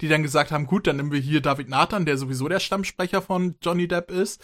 [0.00, 3.20] die dann gesagt haben, gut, dann nehmen wir hier David Nathan, der sowieso der Stammsprecher
[3.20, 4.40] von Johnny Depp ist.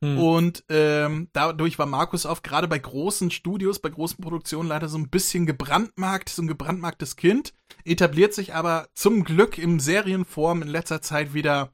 [0.00, 0.18] Hm.
[0.18, 4.98] Und ähm, dadurch war Markus auch gerade bei großen Studios, bei großen Produktionen leider so
[4.98, 7.54] ein bisschen gebrandmarkt, so ein gebrandmarktes Kind,
[7.84, 11.72] etabliert sich aber zum Glück im Serienform in letzter Zeit wieder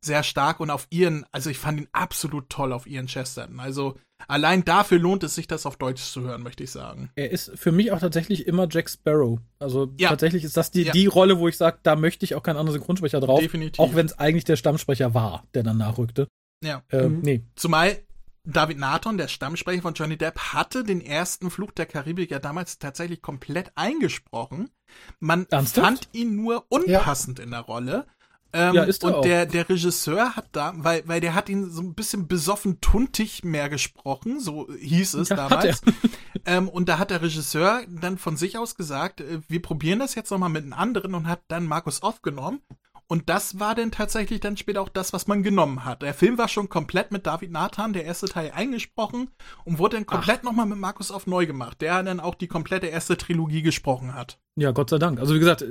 [0.00, 3.58] sehr stark und auf ihren, also ich fand ihn absolut toll auf ihren Chesterton.
[3.58, 3.96] Also
[4.28, 7.10] allein dafür lohnt es sich, das auf Deutsch zu hören, möchte ich sagen.
[7.16, 9.38] Er ist für mich auch tatsächlich immer Jack Sparrow.
[9.58, 10.08] Also ja.
[10.08, 10.92] tatsächlich ist das die, ja.
[10.92, 13.40] die Rolle, wo ich sage, da möchte ich auch keinen anderen Synchronsprecher drauf.
[13.40, 13.80] Definitiv.
[13.80, 16.28] Auch wenn es eigentlich der Stammsprecher war, der dann nachrückte.
[16.62, 16.82] Ja.
[16.90, 17.20] Ähm, mhm.
[17.22, 17.42] nee.
[17.56, 17.98] Zumal
[18.46, 22.78] David Nathan, der Stammsprecher von Johnny Depp, hatte den ersten Fluch der Karibik ja damals
[22.78, 24.70] tatsächlich komplett eingesprochen.
[25.18, 25.86] Man Ernsthaft?
[25.86, 27.44] fand ihn nur unpassend ja.
[27.44, 28.06] in der Rolle.
[28.54, 29.22] Ähm, ja, ist und auch.
[29.22, 33.44] der der Regisseur hat da, weil weil der hat ihn so ein bisschen besoffen tuntig
[33.44, 35.82] mehr gesprochen, so hieß es ja, damals.
[36.46, 40.14] ähm, und da hat der Regisseur dann von sich aus gesagt, äh, wir probieren das
[40.14, 42.60] jetzt nochmal mit einem anderen und hat dann Markus aufgenommen
[43.06, 46.02] und das war dann tatsächlich dann später auch das, was man genommen hat.
[46.02, 49.28] Der Film war schon komplett mit David Nathan, der erste Teil, eingesprochen
[49.64, 52.86] und wurde dann komplett nochmal mit Markus auf neu gemacht, der dann auch die komplette
[52.86, 54.38] erste Trilogie gesprochen hat.
[54.56, 55.20] Ja, Gott sei Dank.
[55.20, 55.64] Also wie gesagt,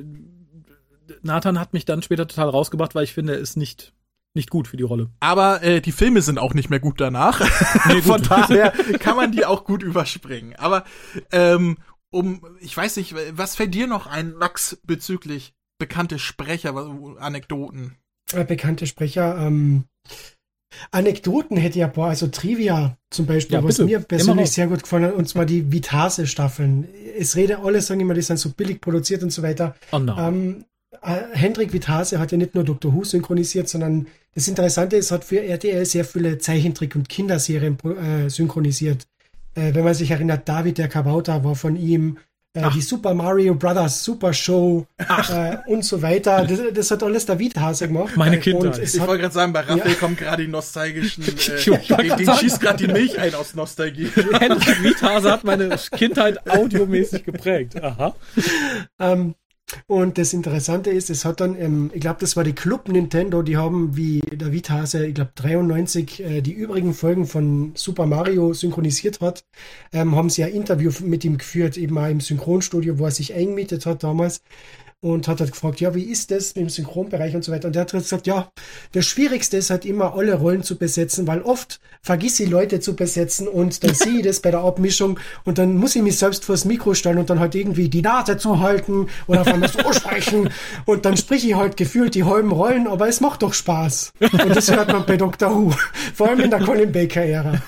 [1.22, 3.94] Nathan hat mich dann später total rausgebracht, weil ich finde, er ist nicht
[4.36, 5.12] nicht gut für die Rolle.
[5.20, 7.40] Aber äh, die Filme sind auch nicht mehr gut danach.
[7.88, 8.04] Nee, gut.
[8.04, 10.56] Von daher kann man die auch gut überspringen.
[10.56, 10.86] Aber
[11.32, 11.78] ähm,
[12.10, 16.76] um, ich weiß nicht, was fällt dir noch ein, Max, bezüglich bekannte Sprecher,
[17.20, 17.96] Anekdoten?
[18.32, 19.86] Äh, bekannte Sprecher, ähm,
[20.92, 25.06] Anekdoten hätte ja, boah, also Trivia zum Beispiel, ja, was mir persönlich sehr gut gefallen
[25.06, 26.88] hat, und zwar die Vitase-Staffeln.
[27.18, 29.76] Es rede alle, sagen immer, die sind so billig produziert und so weiter.
[29.92, 30.18] Oh no.
[30.18, 30.73] ähm, äh,
[31.34, 32.94] Hendrik Vitase hat ja nicht nur Dr.
[32.94, 38.30] Who synchronisiert, sondern das Interessante ist, hat für RTL sehr viele Zeichentrick- und Kinderserien äh,
[38.30, 39.06] synchronisiert.
[39.56, 42.18] Äh, wenn man sich erinnert, David der Kabauter war von ihm,
[42.56, 46.46] äh, die Super Mario Brothers Super Show äh, und so weiter.
[46.46, 48.16] Das, das, hat alles David Hase gemacht.
[48.16, 48.72] Meine Kinder.
[48.80, 49.98] Ich wollte gerade sagen, bei Raphael ja.
[49.98, 54.10] kommt gerade die nostalgischen, äh, den, den schießt gerade die Milch ein aus Nostalgie.
[54.16, 57.82] David Hase hat meine Kindheit audiomäßig geprägt.
[57.82, 58.16] Aha.
[59.00, 59.34] Ähm,
[59.88, 63.42] und das Interessante ist, es hat dann, ähm, ich glaube, das war die Club Nintendo,
[63.42, 68.54] die haben wie der Vitase, ich glaube 93, äh, die übrigen Folgen von Super Mario
[68.54, 69.46] synchronisiert hat,
[69.92, 73.34] ähm, haben sie ein Interview mit ihm geführt, eben auch im Synchronstudio, wo er sich
[73.34, 74.42] eingemietet hat damals
[75.04, 77.68] und hat halt gefragt, ja, wie ist das im Synchronbereich und so weiter.
[77.68, 78.48] Und der hat halt gesagt, ja,
[78.94, 82.96] das Schwierigste ist halt immer, alle Rollen zu besetzen, weil oft vergiss ich Leute zu
[82.96, 86.46] besetzen und dann sehe ich das bei der Abmischung und dann muss ich mich selbst
[86.46, 90.50] vors Mikro stellen und dann halt irgendwie die Nase zuhalten oder auf einmal so sprechen
[90.86, 94.14] und dann sprich ich halt gefühlt die halben Rollen, aber es macht doch Spaß.
[94.22, 95.54] Und das hört man bei Dr.
[95.54, 95.74] Who.
[96.14, 97.62] Vor allem in der Colin Baker-Ära.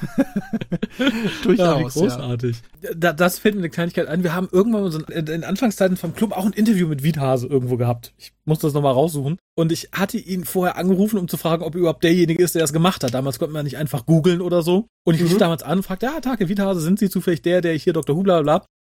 [1.43, 1.95] Durchaus.
[1.95, 2.61] Ja, großartig.
[2.97, 3.11] Ja.
[3.11, 4.23] das fällt mir eine Kleinigkeit ein.
[4.23, 7.77] Wir haben irgendwann in den Anfangszeiten vom Club auch ein Interview mit Vita Hase irgendwo
[7.77, 8.13] gehabt.
[8.17, 9.37] Ich muss das nochmal raussuchen.
[9.55, 12.61] Und ich hatte ihn vorher angerufen, um zu fragen, ob er überhaupt derjenige ist, der
[12.61, 13.13] das gemacht hat.
[13.13, 14.87] Damals konnte man nicht einfach googeln oder so.
[15.05, 15.27] Und ich mhm.
[15.27, 18.15] rief damals an und fragte, ja, Tage Wiethase, sind Sie zufällig der, der hier Dr.
[18.15, 18.39] Hu, bla.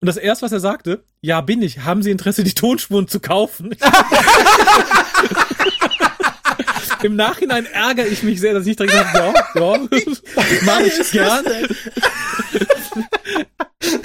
[0.01, 1.81] Und das erste, was er sagte, ja, bin ich.
[1.81, 3.75] Haben Sie Interesse, die Tonspuren zu kaufen?
[7.03, 9.79] Im Nachhinein ärgere ich mich sehr, dass ich direkt sage, ja, ja,
[10.63, 11.45] mach ich gern.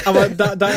[0.06, 0.70] Aber da, da,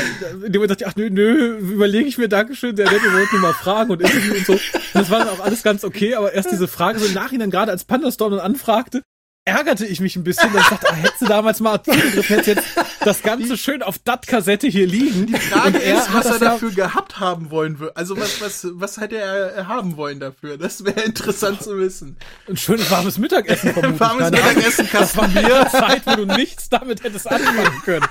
[0.44, 3.42] in dem dachte ich, ach nö, nö, überlege ich mir, Dankeschön, der nette wollte nur
[3.42, 4.52] mal fragen und Interview und so.
[4.52, 4.62] Und
[4.94, 7.72] das war dann auch alles ganz okay, aber erst diese Frage so im Nachhinein, gerade
[7.72, 9.02] als Pandastorm dann anfragte,
[9.46, 12.48] ärgerte ich mich ein bisschen, dass ich dachte, ah, hättest du damals mal zugegriffen, hättest
[12.48, 12.66] jetzt
[13.04, 15.26] das Ganze schön auf DAT-Kassette hier liegen.
[15.26, 17.96] Die Frage ist, was er dafür ja gehabt haben wollen würde.
[17.96, 20.58] Also was, was, was hätte er haben wollen dafür?
[20.58, 22.16] Das wäre interessant zu wissen.
[22.48, 25.68] Ein schönes warmes Mittagessen warmes Mittagessen, Kasten Bier.
[25.70, 28.06] Zeit, wo du nichts damit hättest anfangen können.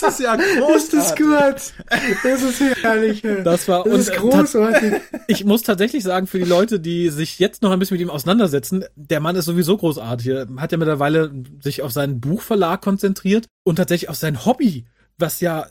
[0.00, 0.90] Das ist ja großartig.
[0.92, 2.22] Das ist gut.
[2.24, 3.22] Das ist herrlich.
[3.44, 4.94] Das war das ist großartig.
[5.26, 8.10] Ich muss tatsächlich sagen, für die Leute, die sich jetzt noch ein bisschen mit ihm
[8.10, 10.28] auseinandersetzen, der Mann ist sowieso großartig.
[10.28, 15.40] Er hat ja mittlerweile sich auf seinen Buchverlag konzentriert und tatsächlich auf sein Hobby, was
[15.40, 15.66] ja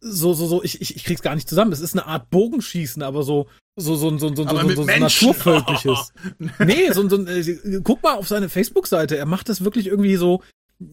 [0.00, 1.72] so, so, so, ich, ich, ich krieg's gar nicht zusammen.
[1.72, 3.46] Es ist eine Art Bogenschießen, aber so,
[3.76, 6.12] so, so, so, so, so, so, so naturvölkliches.
[6.40, 6.46] Oh.
[6.64, 9.16] Nee, so, so, äh, guck mal auf seine Facebook-Seite.
[9.16, 10.42] Er macht das wirklich irgendwie so,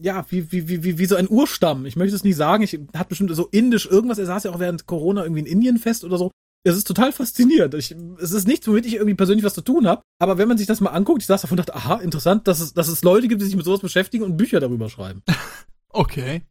[0.00, 1.86] ja, wie, wie, wie, wie so ein Urstamm.
[1.86, 4.18] Ich möchte es nicht sagen, ich hat bestimmt so indisch irgendwas.
[4.18, 6.30] Er saß ja auch während Corona irgendwie in Indien fest oder so.
[6.64, 7.74] Es ist total faszinierend.
[7.74, 10.02] Ich, es ist nichts, womit ich irgendwie persönlich was zu tun habe.
[10.18, 12.60] Aber wenn man sich das mal anguckt, ich saß davon und dachte, aha, interessant, dass
[12.60, 15.22] es, dass es Leute gibt, die sich mit sowas beschäftigen und Bücher darüber schreiben.
[15.90, 16.42] Okay.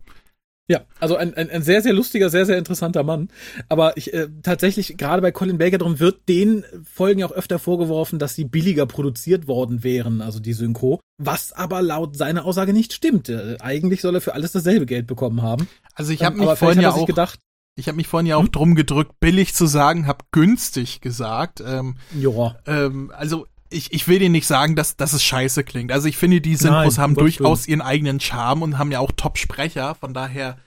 [0.69, 3.29] Ja, also ein, ein, ein sehr, sehr lustiger, sehr, sehr interessanter Mann.
[3.69, 7.57] Aber ich äh, tatsächlich, gerade bei Colin Baker drum wird den Folgen ja auch öfter
[7.57, 10.99] vorgeworfen, dass sie billiger produziert worden wären, also die Synchro.
[11.17, 13.29] Was aber laut seiner Aussage nicht stimmt.
[13.29, 15.69] Äh, eigentlich soll er für alles dasselbe Geld bekommen haben.
[15.95, 17.39] Also ich habe ähm, mich vorhin ja auch gedacht.
[17.75, 18.51] Ich habe mich vorhin ja auch hm?
[18.51, 21.63] drum gedrückt, billig zu sagen, hab günstig gesagt.
[21.65, 22.57] Ähm, ja.
[22.65, 25.91] Ähm, also ich, ich will dir nicht sagen, dass, dass es scheiße klingt.
[25.91, 27.71] Also ich finde, die Synchros Nein, haben durchaus stimmt.
[27.71, 29.95] ihren eigenen Charme und haben ja auch Top-Sprecher.
[29.95, 30.57] Von daher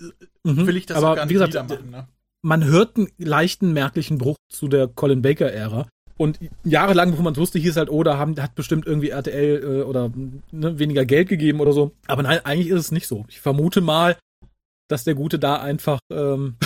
[0.00, 0.04] äh,
[0.44, 2.08] mhm, will ich das aber, auch gar nicht wie gesagt, machen, ne?
[2.40, 5.88] Man hört einen leichten merklichen Bruch zu der Colin Baker-Ära.
[6.16, 9.62] Und jahrelang, bevor man es wusste, hieß halt, oh, da haben, hat bestimmt irgendwie RTL
[9.62, 10.10] äh, oder
[10.50, 11.92] ne, weniger Geld gegeben oder so.
[12.06, 13.24] Aber nein, eigentlich ist es nicht so.
[13.28, 14.16] Ich vermute mal,
[14.88, 16.56] dass der Gute da einfach ähm,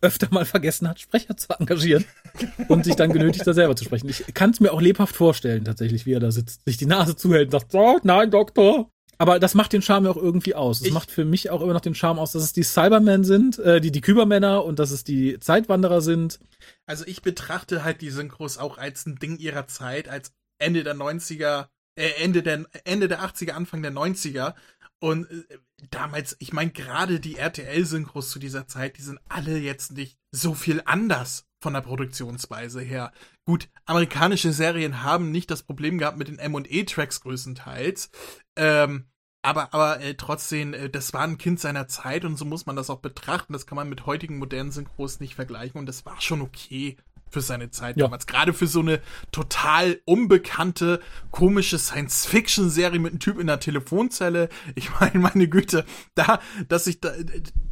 [0.00, 2.04] öfter mal vergessen hat, Sprecher zu engagieren
[2.68, 4.08] und sich dann genötigt, da selber zu sprechen.
[4.08, 7.16] Ich kann es mir auch lebhaft vorstellen, tatsächlich, wie er da sitzt, sich die Nase
[7.16, 8.90] zuhält und sagt, oh, nein, Doktor.
[9.18, 10.82] Aber das macht den Charme ja auch irgendwie aus.
[10.82, 13.58] Es macht für mich auch immer noch den Charme aus, dass es die Cybermen sind,
[13.58, 16.38] äh, die, die Kübermänner und dass es die Zeitwanderer sind.
[16.84, 20.94] Also ich betrachte halt die Synchros auch als ein Ding ihrer Zeit, als Ende der
[20.94, 21.68] 90er,
[21.98, 24.54] äh, Ende der, Ende der 80er, Anfang der 90er.
[24.98, 25.58] Und äh,
[25.90, 30.54] damals, ich meine, gerade die RTL-Synchros zu dieser Zeit, die sind alle jetzt nicht so
[30.54, 33.12] viel anders von der Produktionsweise her.
[33.44, 38.10] Gut, amerikanische Serien haben nicht das Problem gehabt mit den M&E-Tracks größtenteils.
[38.56, 39.06] Ähm,
[39.42, 42.76] aber, aber äh, trotzdem, äh, das war ein Kind seiner Zeit und so muss man
[42.76, 43.52] das auch betrachten.
[43.52, 46.96] Das kann man mit heutigen modernen Synchros nicht vergleichen und das war schon okay
[47.36, 48.06] für seine Zeit ja.
[48.06, 48.26] damals.
[48.26, 54.48] Gerade für so eine total unbekannte, komische Science-Fiction-Serie mit einem Typ in der Telefonzelle.
[54.74, 57.12] Ich meine, meine Güte, da, dass ich da,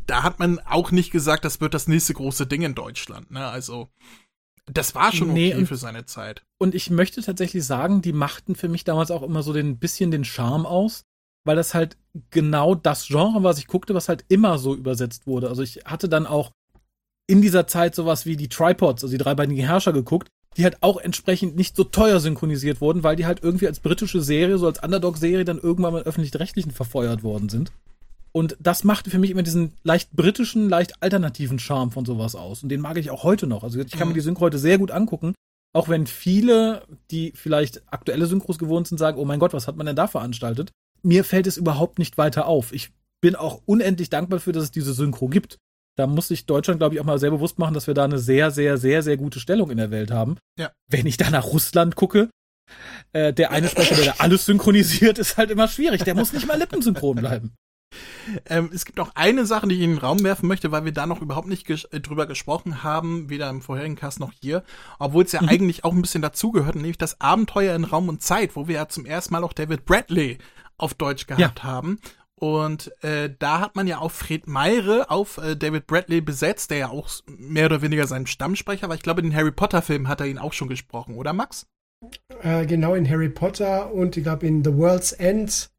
[0.06, 3.30] da hat man auch nicht gesagt, das wird das nächste große Ding in Deutschland.
[3.30, 3.46] Ne?
[3.46, 3.88] Also,
[4.66, 6.44] das war schon okay nee, für seine Zeit.
[6.58, 10.10] Und ich möchte tatsächlich sagen, die machten für mich damals auch immer so den bisschen
[10.10, 11.04] den Charme aus,
[11.46, 11.96] weil das halt
[12.28, 15.48] genau das Genre, was ich guckte, was halt immer so übersetzt wurde.
[15.48, 16.52] Also ich hatte dann auch
[17.26, 20.98] in dieser Zeit sowas wie die Tripods, also die dreibeinigen Herrscher geguckt, die halt auch
[20.98, 24.82] entsprechend nicht so teuer synchronisiert wurden, weil die halt irgendwie als britische Serie, so als
[24.82, 27.72] Underdog-Serie dann irgendwann mal öffentlich-rechtlichen verfeuert worden sind.
[28.32, 32.62] Und das machte für mich immer diesen leicht britischen, leicht alternativen Charme von sowas aus.
[32.62, 33.62] Und den mag ich auch heute noch.
[33.62, 34.08] Also ich kann mhm.
[34.08, 35.34] mir die Synchro heute sehr gut angucken.
[35.72, 39.76] Auch wenn viele, die vielleicht aktuelle Synchros gewohnt sind, sagen, oh mein Gott, was hat
[39.76, 40.72] man denn da veranstaltet?
[41.02, 42.72] Mir fällt es überhaupt nicht weiter auf.
[42.72, 45.58] Ich bin auch unendlich dankbar für, dass es diese Synchro gibt
[45.96, 48.18] da muss sich Deutschland, glaube ich, auch mal sehr bewusst machen, dass wir da eine
[48.18, 50.36] sehr, sehr, sehr, sehr gute Stellung in der Welt haben.
[50.58, 50.70] Ja.
[50.88, 52.30] Wenn ich da nach Russland gucke,
[53.12, 56.02] äh, der eine Sprecher, der da alles synchronisiert, ist halt immer schwierig.
[56.04, 57.54] Der muss nicht mal lippensynchron bleiben.
[58.46, 60.92] Ähm, es gibt auch eine Sache, die ich in den Raum werfen möchte, weil wir
[60.92, 64.64] da noch überhaupt nicht ges äh, drüber gesprochen haben, weder im vorherigen Cast noch hier,
[64.98, 65.48] obwohl es ja mhm.
[65.48, 68.88] eigentlich auch ein bisschen dazugehört, nämlich das Abenteuer in Raum und Zeit, wo wir ja
[68.88, 70.38] zum ersten Mal auch David Bradley
[70.76, 71.64] auf Deutsch gehabt ja.
[71.64, 72.00] haben.
[72.36, 76.78] Und äh, da hat man ja auch Fred Meire auf äh, David Bradley besetzt, der
[76.78, 78.96] ja auch mehr oder weniger sein Stammsprecher war.
[78.96, 81.66] Ich glaube, in den Harry Potter-Filmen hat er ihn auch schon gesprochen, oder Max?
[82.42, 85.70] Äh, genau, in Harry Potter und ich glaube in The World's End,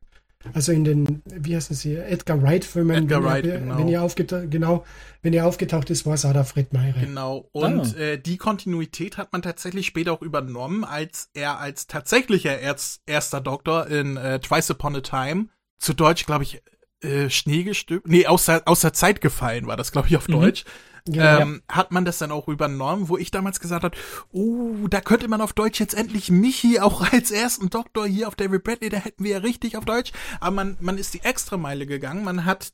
[0.54, 3.04] also in den, wie heißt das hier, Edgar Wright-Filmen.
[3.04, 3.78] Edgar wenn Wright, er, genau.
[3.78, 4.86] Wenn er, aufgetaucht, genau,
[5.22, 7.00] wenn er aufgetaucht ist, war es da Fred Meire.
[7.00, 8.00] Genau, und ah.
[8.00, 13.42] äh, die Kontinuität hat man tatsächlich später auch übernommen, als er als tatsächlicher Erz erster
[13.42, 15.48] Doktor in äh, Twice Upon a Time
[15.78, 16.62] zu Deutsch, glaube ich,
[17.02, 20.34] äh, Schneegestück, nee, aus der Zeit gefallen war das, glaube ich, auf mhm.
[20.34, 20.66] Deutsch,
[21.08, 21.40] ja.
[21.40, 23.98] ähm, hat man das dann auch übernommen, wo ich damals gesagt habe,
[24.32, 28.36] oh, da könnte man auf Deutsch jetzt endlich Michi auch als ersten Doktor hier auf
[28.36, 30.12] David Bradley, da hätten wir ja richtig auf Deutsch.
[30.40, 32.74] Aber man, man ist die Extrameile gegangen, man hat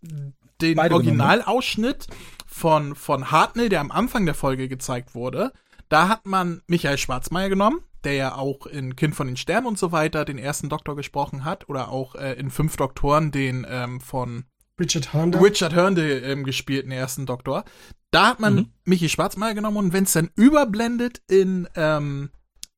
[0.61, 2.07] den Beide Originalausschnitt
[2.45, 5.51] von, von Hartnell, der am Anfang der Folge gezeigt wurde,
[5.89, 9.77] da hat man Michael Schwarzmeier genommen, der ja auch in Kind von den Sternen und
[9.77, 14.01] so weiter den ersten Doktor gesprochen hat oder auch äh, in Fünf Doktoren den ähm,
[14.01, 14.45] von
[14.79, 15.41] Richard Hörnde.
[15.41, 17.63] Richard Hörnde ähm, gespielten ersten Doktor.
[18.09, 18.73] Da hat man mhm.
[18.83, 22.31] Michi Schwarzmeier genommen und wenn es dann überblendet in ähm,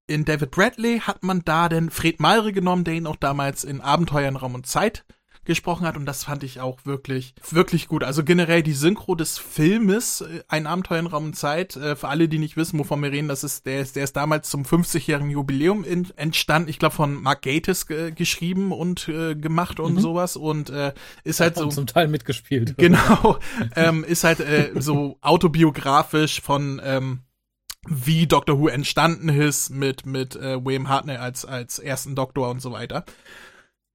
[0.06, 3.80] in David Bradley hat man da den Fred Mayre genommen, der ihn auch damals in
[3.80, 5.06] Abenteuer in Raum und Zeit
[5.46, 8.04] gesprochen hat und das fand ich auch wirklich, wirklich gut.
[8.04, 12.08] Also generell die Synchro des Filmes, äh, ein Abenteuer in Raum und Zeit, äh, für
[12.08, 14.64] alle, die nicht wissen, wovon wir reden, das ist, der ist, der ist damals zum
[14.64, 15.86] 50-jährigen Jubiläum
[16.16, 20.00] entstanden, ich glaube von Mark Gatiss geschrieben und äh, gemacht und mhm.
[20.00, 21.68] sowas und äh, ist halt so.
[21.68, 22.76] Zum Teil mitgespielt.
[22.84, 23.40] Genau,
[23.76, 27.22] ähm, ist halt äh, so autobiografisch von, ähm,
[27.88, 32.62] wie Doctor Who entstanden ist mit mit äh, William Hartnell als als ersten Doktor und
[32.62, 33.06] so weiter.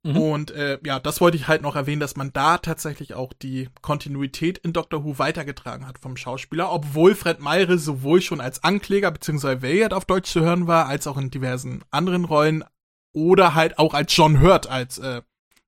[0.04, 0.16] Mhm.
[0.16, 3.68] Und äh, ja, das wollte ich halt noch erwähnen, dass man da tatsächlich auch die
[3.82, 9.10] Kontinuität in Doctor Who weitergetragen hat vom Schauspieler, obwohl Fred Meire sowohl schon als Ankläger
[9.10, 9.62] bzw.
[9.62, 12.64] Wayard auf Deutsch zu hören war, als auch in diversen anderen Rollen
[13.12, 15.22] oder halt auch als John Hurt als äh,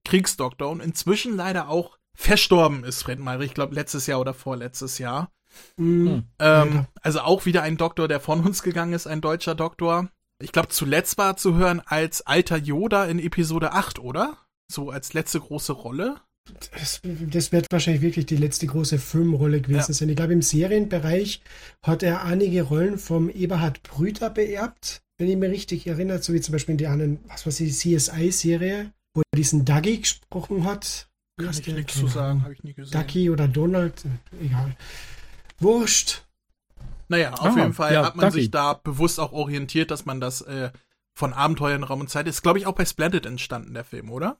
[0.05, 4.99] Kriegsdoktor und inzwischen leider auch verstorben ist Fred Meire, ich glaube letztes Jahr oder vorletztes
[4.99, 5.33] Jahr.
[5.76, 6.24] Mhm.
[6.39, 10.09] Ähm, also auch wieder ein Doktor, der von uns gegangen ist, ein deutscher Doktor
[10.41, 14.38] ich glaube, zuletzt war zu hören als alter Yoda in Episode 8, oder?
[14.72, 16.16] So als letzte große Rolle.
[16.72, 19.95] Das, das, wird wahrscheinlich wirklich die letzte große Filmrolle gewesen ja.
[19.95, 20.09] sein.
[20.09, 21.43] Ich glaube, im Serienbereich
[21.84, 26.41] hat er einige Rollen vom Eberhard Brüter beerbt, wenn ich mich richtig erinnere, so wie
[26.41, 31.09] zum Beispiel in der anderen, was weiß ich, CSI-Serie, wo er diesen Dougie gesprochen hat.
[31.38, 32.93] Kann ich nichts zu sagen, habe ich nie gesehen.
[32.93, 34.03] Dougie oder Donald,
[34.43, 34.76] egal.
[35.59, 36.24] Wurscht.
[37.11, 40.20] Naja, auf ah, jeden Fall ja, hat man sich da bewusst auch orientiert, dass man
[40.20, 40.70] das äh,
[41.12, 44.11] von Abenteuer in Raum und Zeit ist, glaube ich, auch bei Splendid entstanden, der Film,
[44.11, 44.38] oder?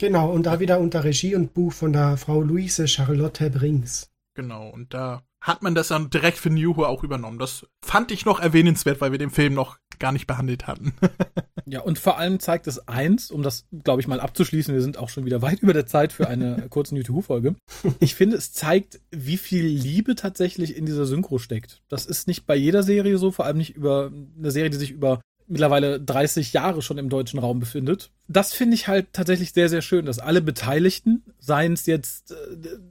[0.00, 4.10] Genau, und da wieder unter Regie und Buch von der Frau Luise Charlotte Brings.
[4.38, 7.40] Genau, und da hat man das dann direkt für New Who auch übernommen.
[7.40, 10.92] Das fand ich noch erwähnenswert, weil wir den Film noch gar nicht behandelt hatten.
[11.66, 14.96] ja, und vor allem zeigt es eins, um das, glaube ich, mal abzuschließen, wir sind
[14.96, 17.56] auch schon wieder weit über der Zeit für eine kurze New Who-Folge.
[17.98, 21.82] Ich finde, es zeigt, wie viel Liebe tatsächlich in dieser Synchro steckt.
[21.88, 24.92] Das ist nicht bei jeder Serie so, vor allem nicht über eine Serie, die sich
[24.92, 28.10] über mittlerweile 30 Jahre schon im deutschen Raum befindet.
[28.28, 32.36] Das finde ich halt tatsächlich sehr, sehr schön, dass alle Beteiligten, seien es jetzt äh,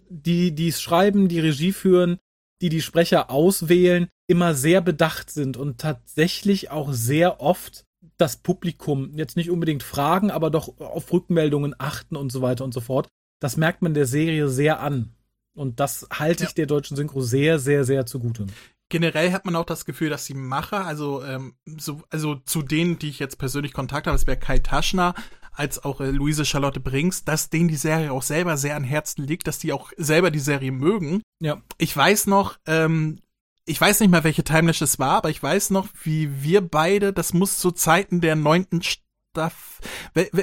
[0.09, 2.17] die, die es schreiben, die Regie führen,
[2.61, 7.85] die die Sprecher auswählen, immer sehr bedacht sind und tatsächlich auch sehr oft
[8.17, 12.73] das Publikum jetzt nicht unbedingt fragen, aber doch auf Rückmeldungen achten und so weiter und
[12.73, 13.07] so fort.
[13.39, 15.13] Das merkt man der Serie sehr an.
[15.55, 16.55] Und das halte ich ja.
[16.55, 18.47] der deutschen Synchro sehr, sehr, sehr zugute.
[18.89, 22.99] Generell hat man auch das Gefühl, dass die Macher, also, ähm, so, also zu denen,
[22.99, 25.13] die ich jetzt persönlich Kontakt habe, das wäre Kai Taschner,
[25.51, 29.23] als auch äh, Luise Charlotte Brings, dass denen die Serie auch selber sehr an Herzen
[29.25, 31.21] liegt, dass die auch selber die Serie mögen.
[31.39, 31.61] Ja.
[31.77, 33.19] Ich weiß noch, ähm,
[33.65, 37.11] ich weiß nicht mal, welche Timelash es war, aber ich weiß noch, wie wir beide,
[37.11, 39.83] das muss zu Zeiten der neunten Staffel,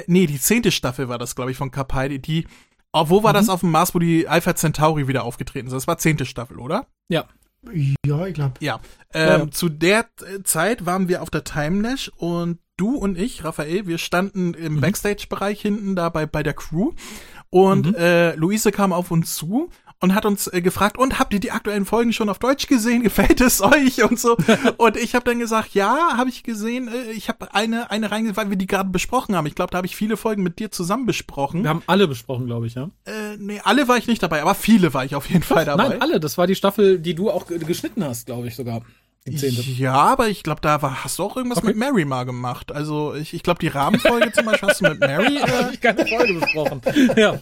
[0.07, 2.47] nee, die zehnte Staffel war das, glaube ich, von Capaldi, die,
[2.93, 3.37] oh, wo war mhm.
[3.37, 5.77] das auf dem Mars, wo die Alpha Centauri wieder aufgetreten sind?
[5.77, 6.87] Das war zehnte Staffel, oder?
[7.09, 7.25] Ja.
[8.05, 8.53] Ja, ich glaube.
[8.59, 8.79] Ja.
[9.13, 9.51] Ähm, ja.
[9.51, 10.05] Zu der
[10.43, 14.81] Zeit waren wir auf der Timelash und du und ich, Raphael, wir standen im mhm.
[14.81, 16.91] Backstage-Bereich hinten da bei, bei der Crew
[17.49, 17.95] und mhm.
[17.95, 19.69] äh, Luise kam auf uns zu
[20.05, 23.01] und hat uns äh, gefragt, und habt ihr die aktuellen Folgen schon auf Deutsch gesehen?
[23.03, 24.37] Gefällt es euch und so?
[24.77, 26.87] und ich habe dann gesagt, ja, habe ich gesehen.
[26.87, 29.47] Äh, ich habe eine eine reingesetzt, weil wir die gerade besprochen haben.
[29.47, 31.63] Ich glaube, da habe ich viele Folgen mit dir zusammen besprochen.
[31.63, 32.91] Wir haben alle besprochen, glaube ich, ja.
[33.05, 35.89] Äh, nee, alle war ich nicht dabei, aber viele war ich auf jeden Fall dabei.
[35.89, 36.19] Nein, alle.
[36.19, 38.81] Das war die Staffel, die du auch geschnitten hast, glaube ich sogar.
[39.27, 41.67] Ja, aber ich glaube, da war, hast du auch irgendwas okay.
[41.67, 42.71] mit Mary mal gemacht.
[42.71, 45.39] Also ich, ich glaube, die Rahmenfolge zum Beispiel hast du mit Mary.
[45.45, 46.81] Äh, ich keine Folge besprochen.
[47.15, 47.39] ja.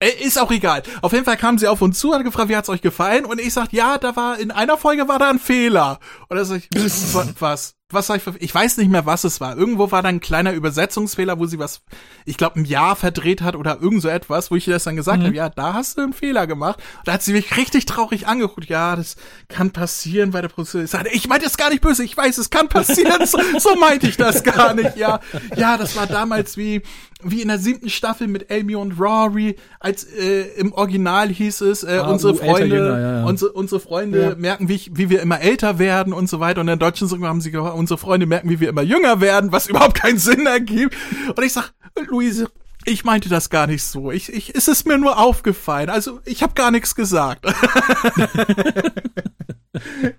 [0.00, 0.82] Äh, ist auch egal.
[1.02, 3.26] Auf jeden Fall kam sie auf uns zu, hat gefragt, wie hat's euch gefallen?
[3.26, 6.00] Und ich sag, ja, da war in einer Folge war da ein Fehler.
[6.28, 6.68] Und er sagt,
[7.40, 7.74] was?
[7.92, 9.56] Was ich, ich weiß nicht mehr, was es war.
[9.56, 11.82] Irgendwo war da ein kleiner Übersetzungsfehler, wo sie was,
[12.24, 14.96] ich glaube, ein Jahr verdreht hat oder irgend so etwas, wo ich ihr das dann
[14.96, 15.26] gesagt mhm.
[15.26, 16.80] habe, ja, da hast du einen Fehler gemacht.
[17.04, 18.68] da hat sie mich richtig traurig angeguckt.
[18.68, 19.16] Ja, das
[19.48, 20.84] kann passieren bei der Produktion.
[20.84, 23.26] Ich sagte, ich meinte es gar nicht böse, ich weiß, es kann passieren.
[23.26, 25.20] so, so meinte ich das gar nicht, ja.
[25.56, 26.82] Ja, das war damals wie,
[27.22, 31.82] wie in der siebten Staffel mit Amy und Rory, als äh, im Original hieß es,
[31.82, 33.24] äh, ah, unsere, uh, Freunde, jünger, ja, ja.
[33.24, 34.34] Unsere, unsere Freunde ja.
[34.36, 36.60] merken, wie, ich, wie wir immer älter werden und so weiter.
[36.60, 39.20] Und in der deutschen Synchro haben sie gesagt, unsere Freunde merken, wie wir immer jünger
[39.20, 40.96] werden, was überhaupt keinen Sinn ergibt.
[41.34, 41.72] Und ich sag,
[42.06, 42.48] Luise,
[42.84, 44.10] ich meinte das gar nicht so.
[44.12, 45.90] Ich, ich, es ist mir nur aufgefallen.
[45.90, 47.44] Also ich habe gar nichts gesagt.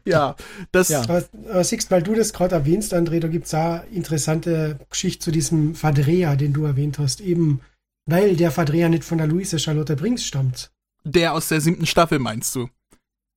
[0.06, 0.36] ja,
[0.72, 0.90] das.
[0.90, 1.02] Ja.
[1.04, 5.32] Aber, aber siehst, weil du das gerade erwähnst, André, da gibt's auch interessante Geschichte zu
[5.32, 7.22] diesem Fadrea, den du erwähnt hast.
[7.22, 7.62] Eben,
[8.06, 10.72] weil der Fadrea nicht von der Luise Charlotte Brings stammt.
[11.04, 12.70] Der aus der siebten Staffel meinst du?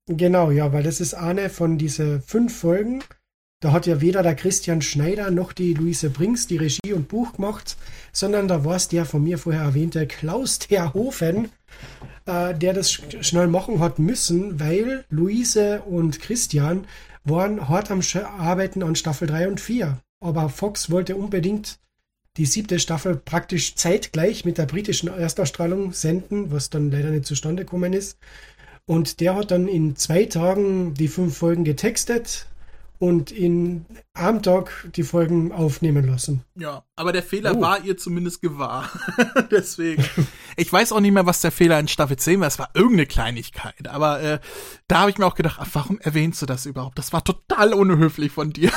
[0.07, 3.03] Genau, ja, weil das ist eine von diese fünf Folgen.
[3.65, 7.33] Da hat ja weder der Christian Schneider noch die Luise Brings die Regie und Buch
[7.33, 7.79] gemacht,
[8.13, 11.49] sondern da war es der von mir vorher erwähnte Klaus Terhofen,
[12.27, 16.87] äh, der das schnell machen hat müssen, weil Luise und Christian
[17.25, 18.03] waren hart am
[18.39, 19.99] Arbeiten an Staffel 3 und 4.
[20.21, 21.79] Aber Fox wollte unbedingt
[22.37, 27.65] die siebte Staffel praktisch zeitgleich mit der britischen Erstausstrahlung senden, was dann leider nicht zustande
[27.65, 28.19] gekommen ist.
[28.85, 32.47] Und der hat dann in zwei Tagen die fünf Folgen getextet,
[32.99, 36.45] und in am Tag die Folgen aufnehmen lassen.
[36.55, 37.61] Ja, aber der Fehler oh.
[37.61, 38.89] war ihr zumindest gewahr.
[39.51, 40.05] Deswegen.
[40.57, 42.47] Ich weiß auch nicht mehr, was der Fehler in Staffel 10 war.
[42.47, 43.89] Es war irgendeine Kleinigkeit.
[43.89, 44.39] Aber äh,
[44.87, 46.97] da habe ich mir auch gedacht, ach, warum erwähnst du das überhaupt?
[46.99, 48.71] Das war total unhöflich von dir.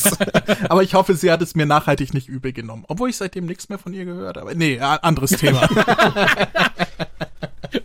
[0.68, 2.84] aber ich hoffe, sie hat es mir nachhaltig nicht übel genommen.
[2.88, 4.56] Obwohl ich seitdem nichts mehr von ihr gehört habe.
[4.56, 5.68] Nee, anderes Thema.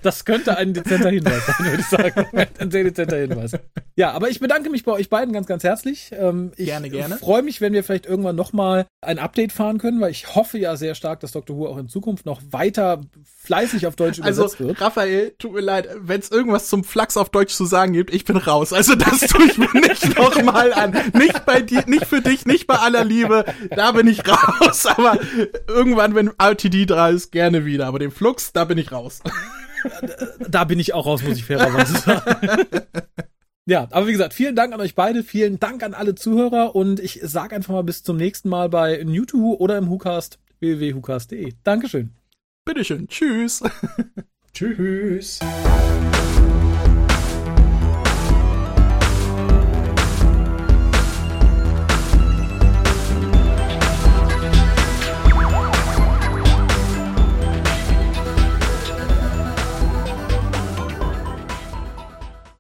[0.02, 2.26] Das könnte ein dezenter Hinweis sein, würde ich sagen.
[2.60, 3.52] Ein sehr dezenter Hinweis.
[3.96, 6.12] Ja, aber ich bedanke mich bei euch beiden ganz, ganz herzlich.
[6.14, 7.18] Ähm, ich gerne, gerne.
[7.18, 10.76] freue mich, wenn wir vielleicht irgendwann nochmal ein Update fahren können, weil ich hoffe ja
[10.76, 11.58] sehr stark, dass Dr.
[11.58, 13.02] Who auch in Zukunft noch weiter
[13.44, 14.82] fleißig auf Deutsch also, übersetzt wird.
[14.82, 18.26] Raphael, tut mir leid, wenn es irgendwas zum Flachs auf Deutsch zu sagen gibt, ich
[18.26, 18.74] bin raus.
[18.74, 20.96] Also das tue ich mir nicht nochmal an.
[21.14, 23.46] Nicht bei dir, nicht für dich, nicht bei aller Liebe.
[23.70, 24.86] Da bin ich raus.
[24.86, 25.18] Aber
[25.68, 27.88] irgendwann, wenn RTD 3 ist, gerne wieder.
[27.88, 29.22] Aber den Flux, da bin ich raus
[30.48, 32.48] da bin ich auch raus, muss ich fairerweise sagen.
[33.66, 37.00] Ja, aber wie gesagt, vielen Dank an euch beide, vielen Dank an alle Zuhörer und
[37.00, 40.40] ich sage einfach mal bis zum nächsten Mal bei New to Who oder im WhoCast
[40.60, 41.54] www.whocast.de.
[41.64, 42.12] Dankeschön.
[42.74, 43.06] Bitteschön.
[43.10, 43.62] Tschüss.
[44.54, 45.40] Tschüss.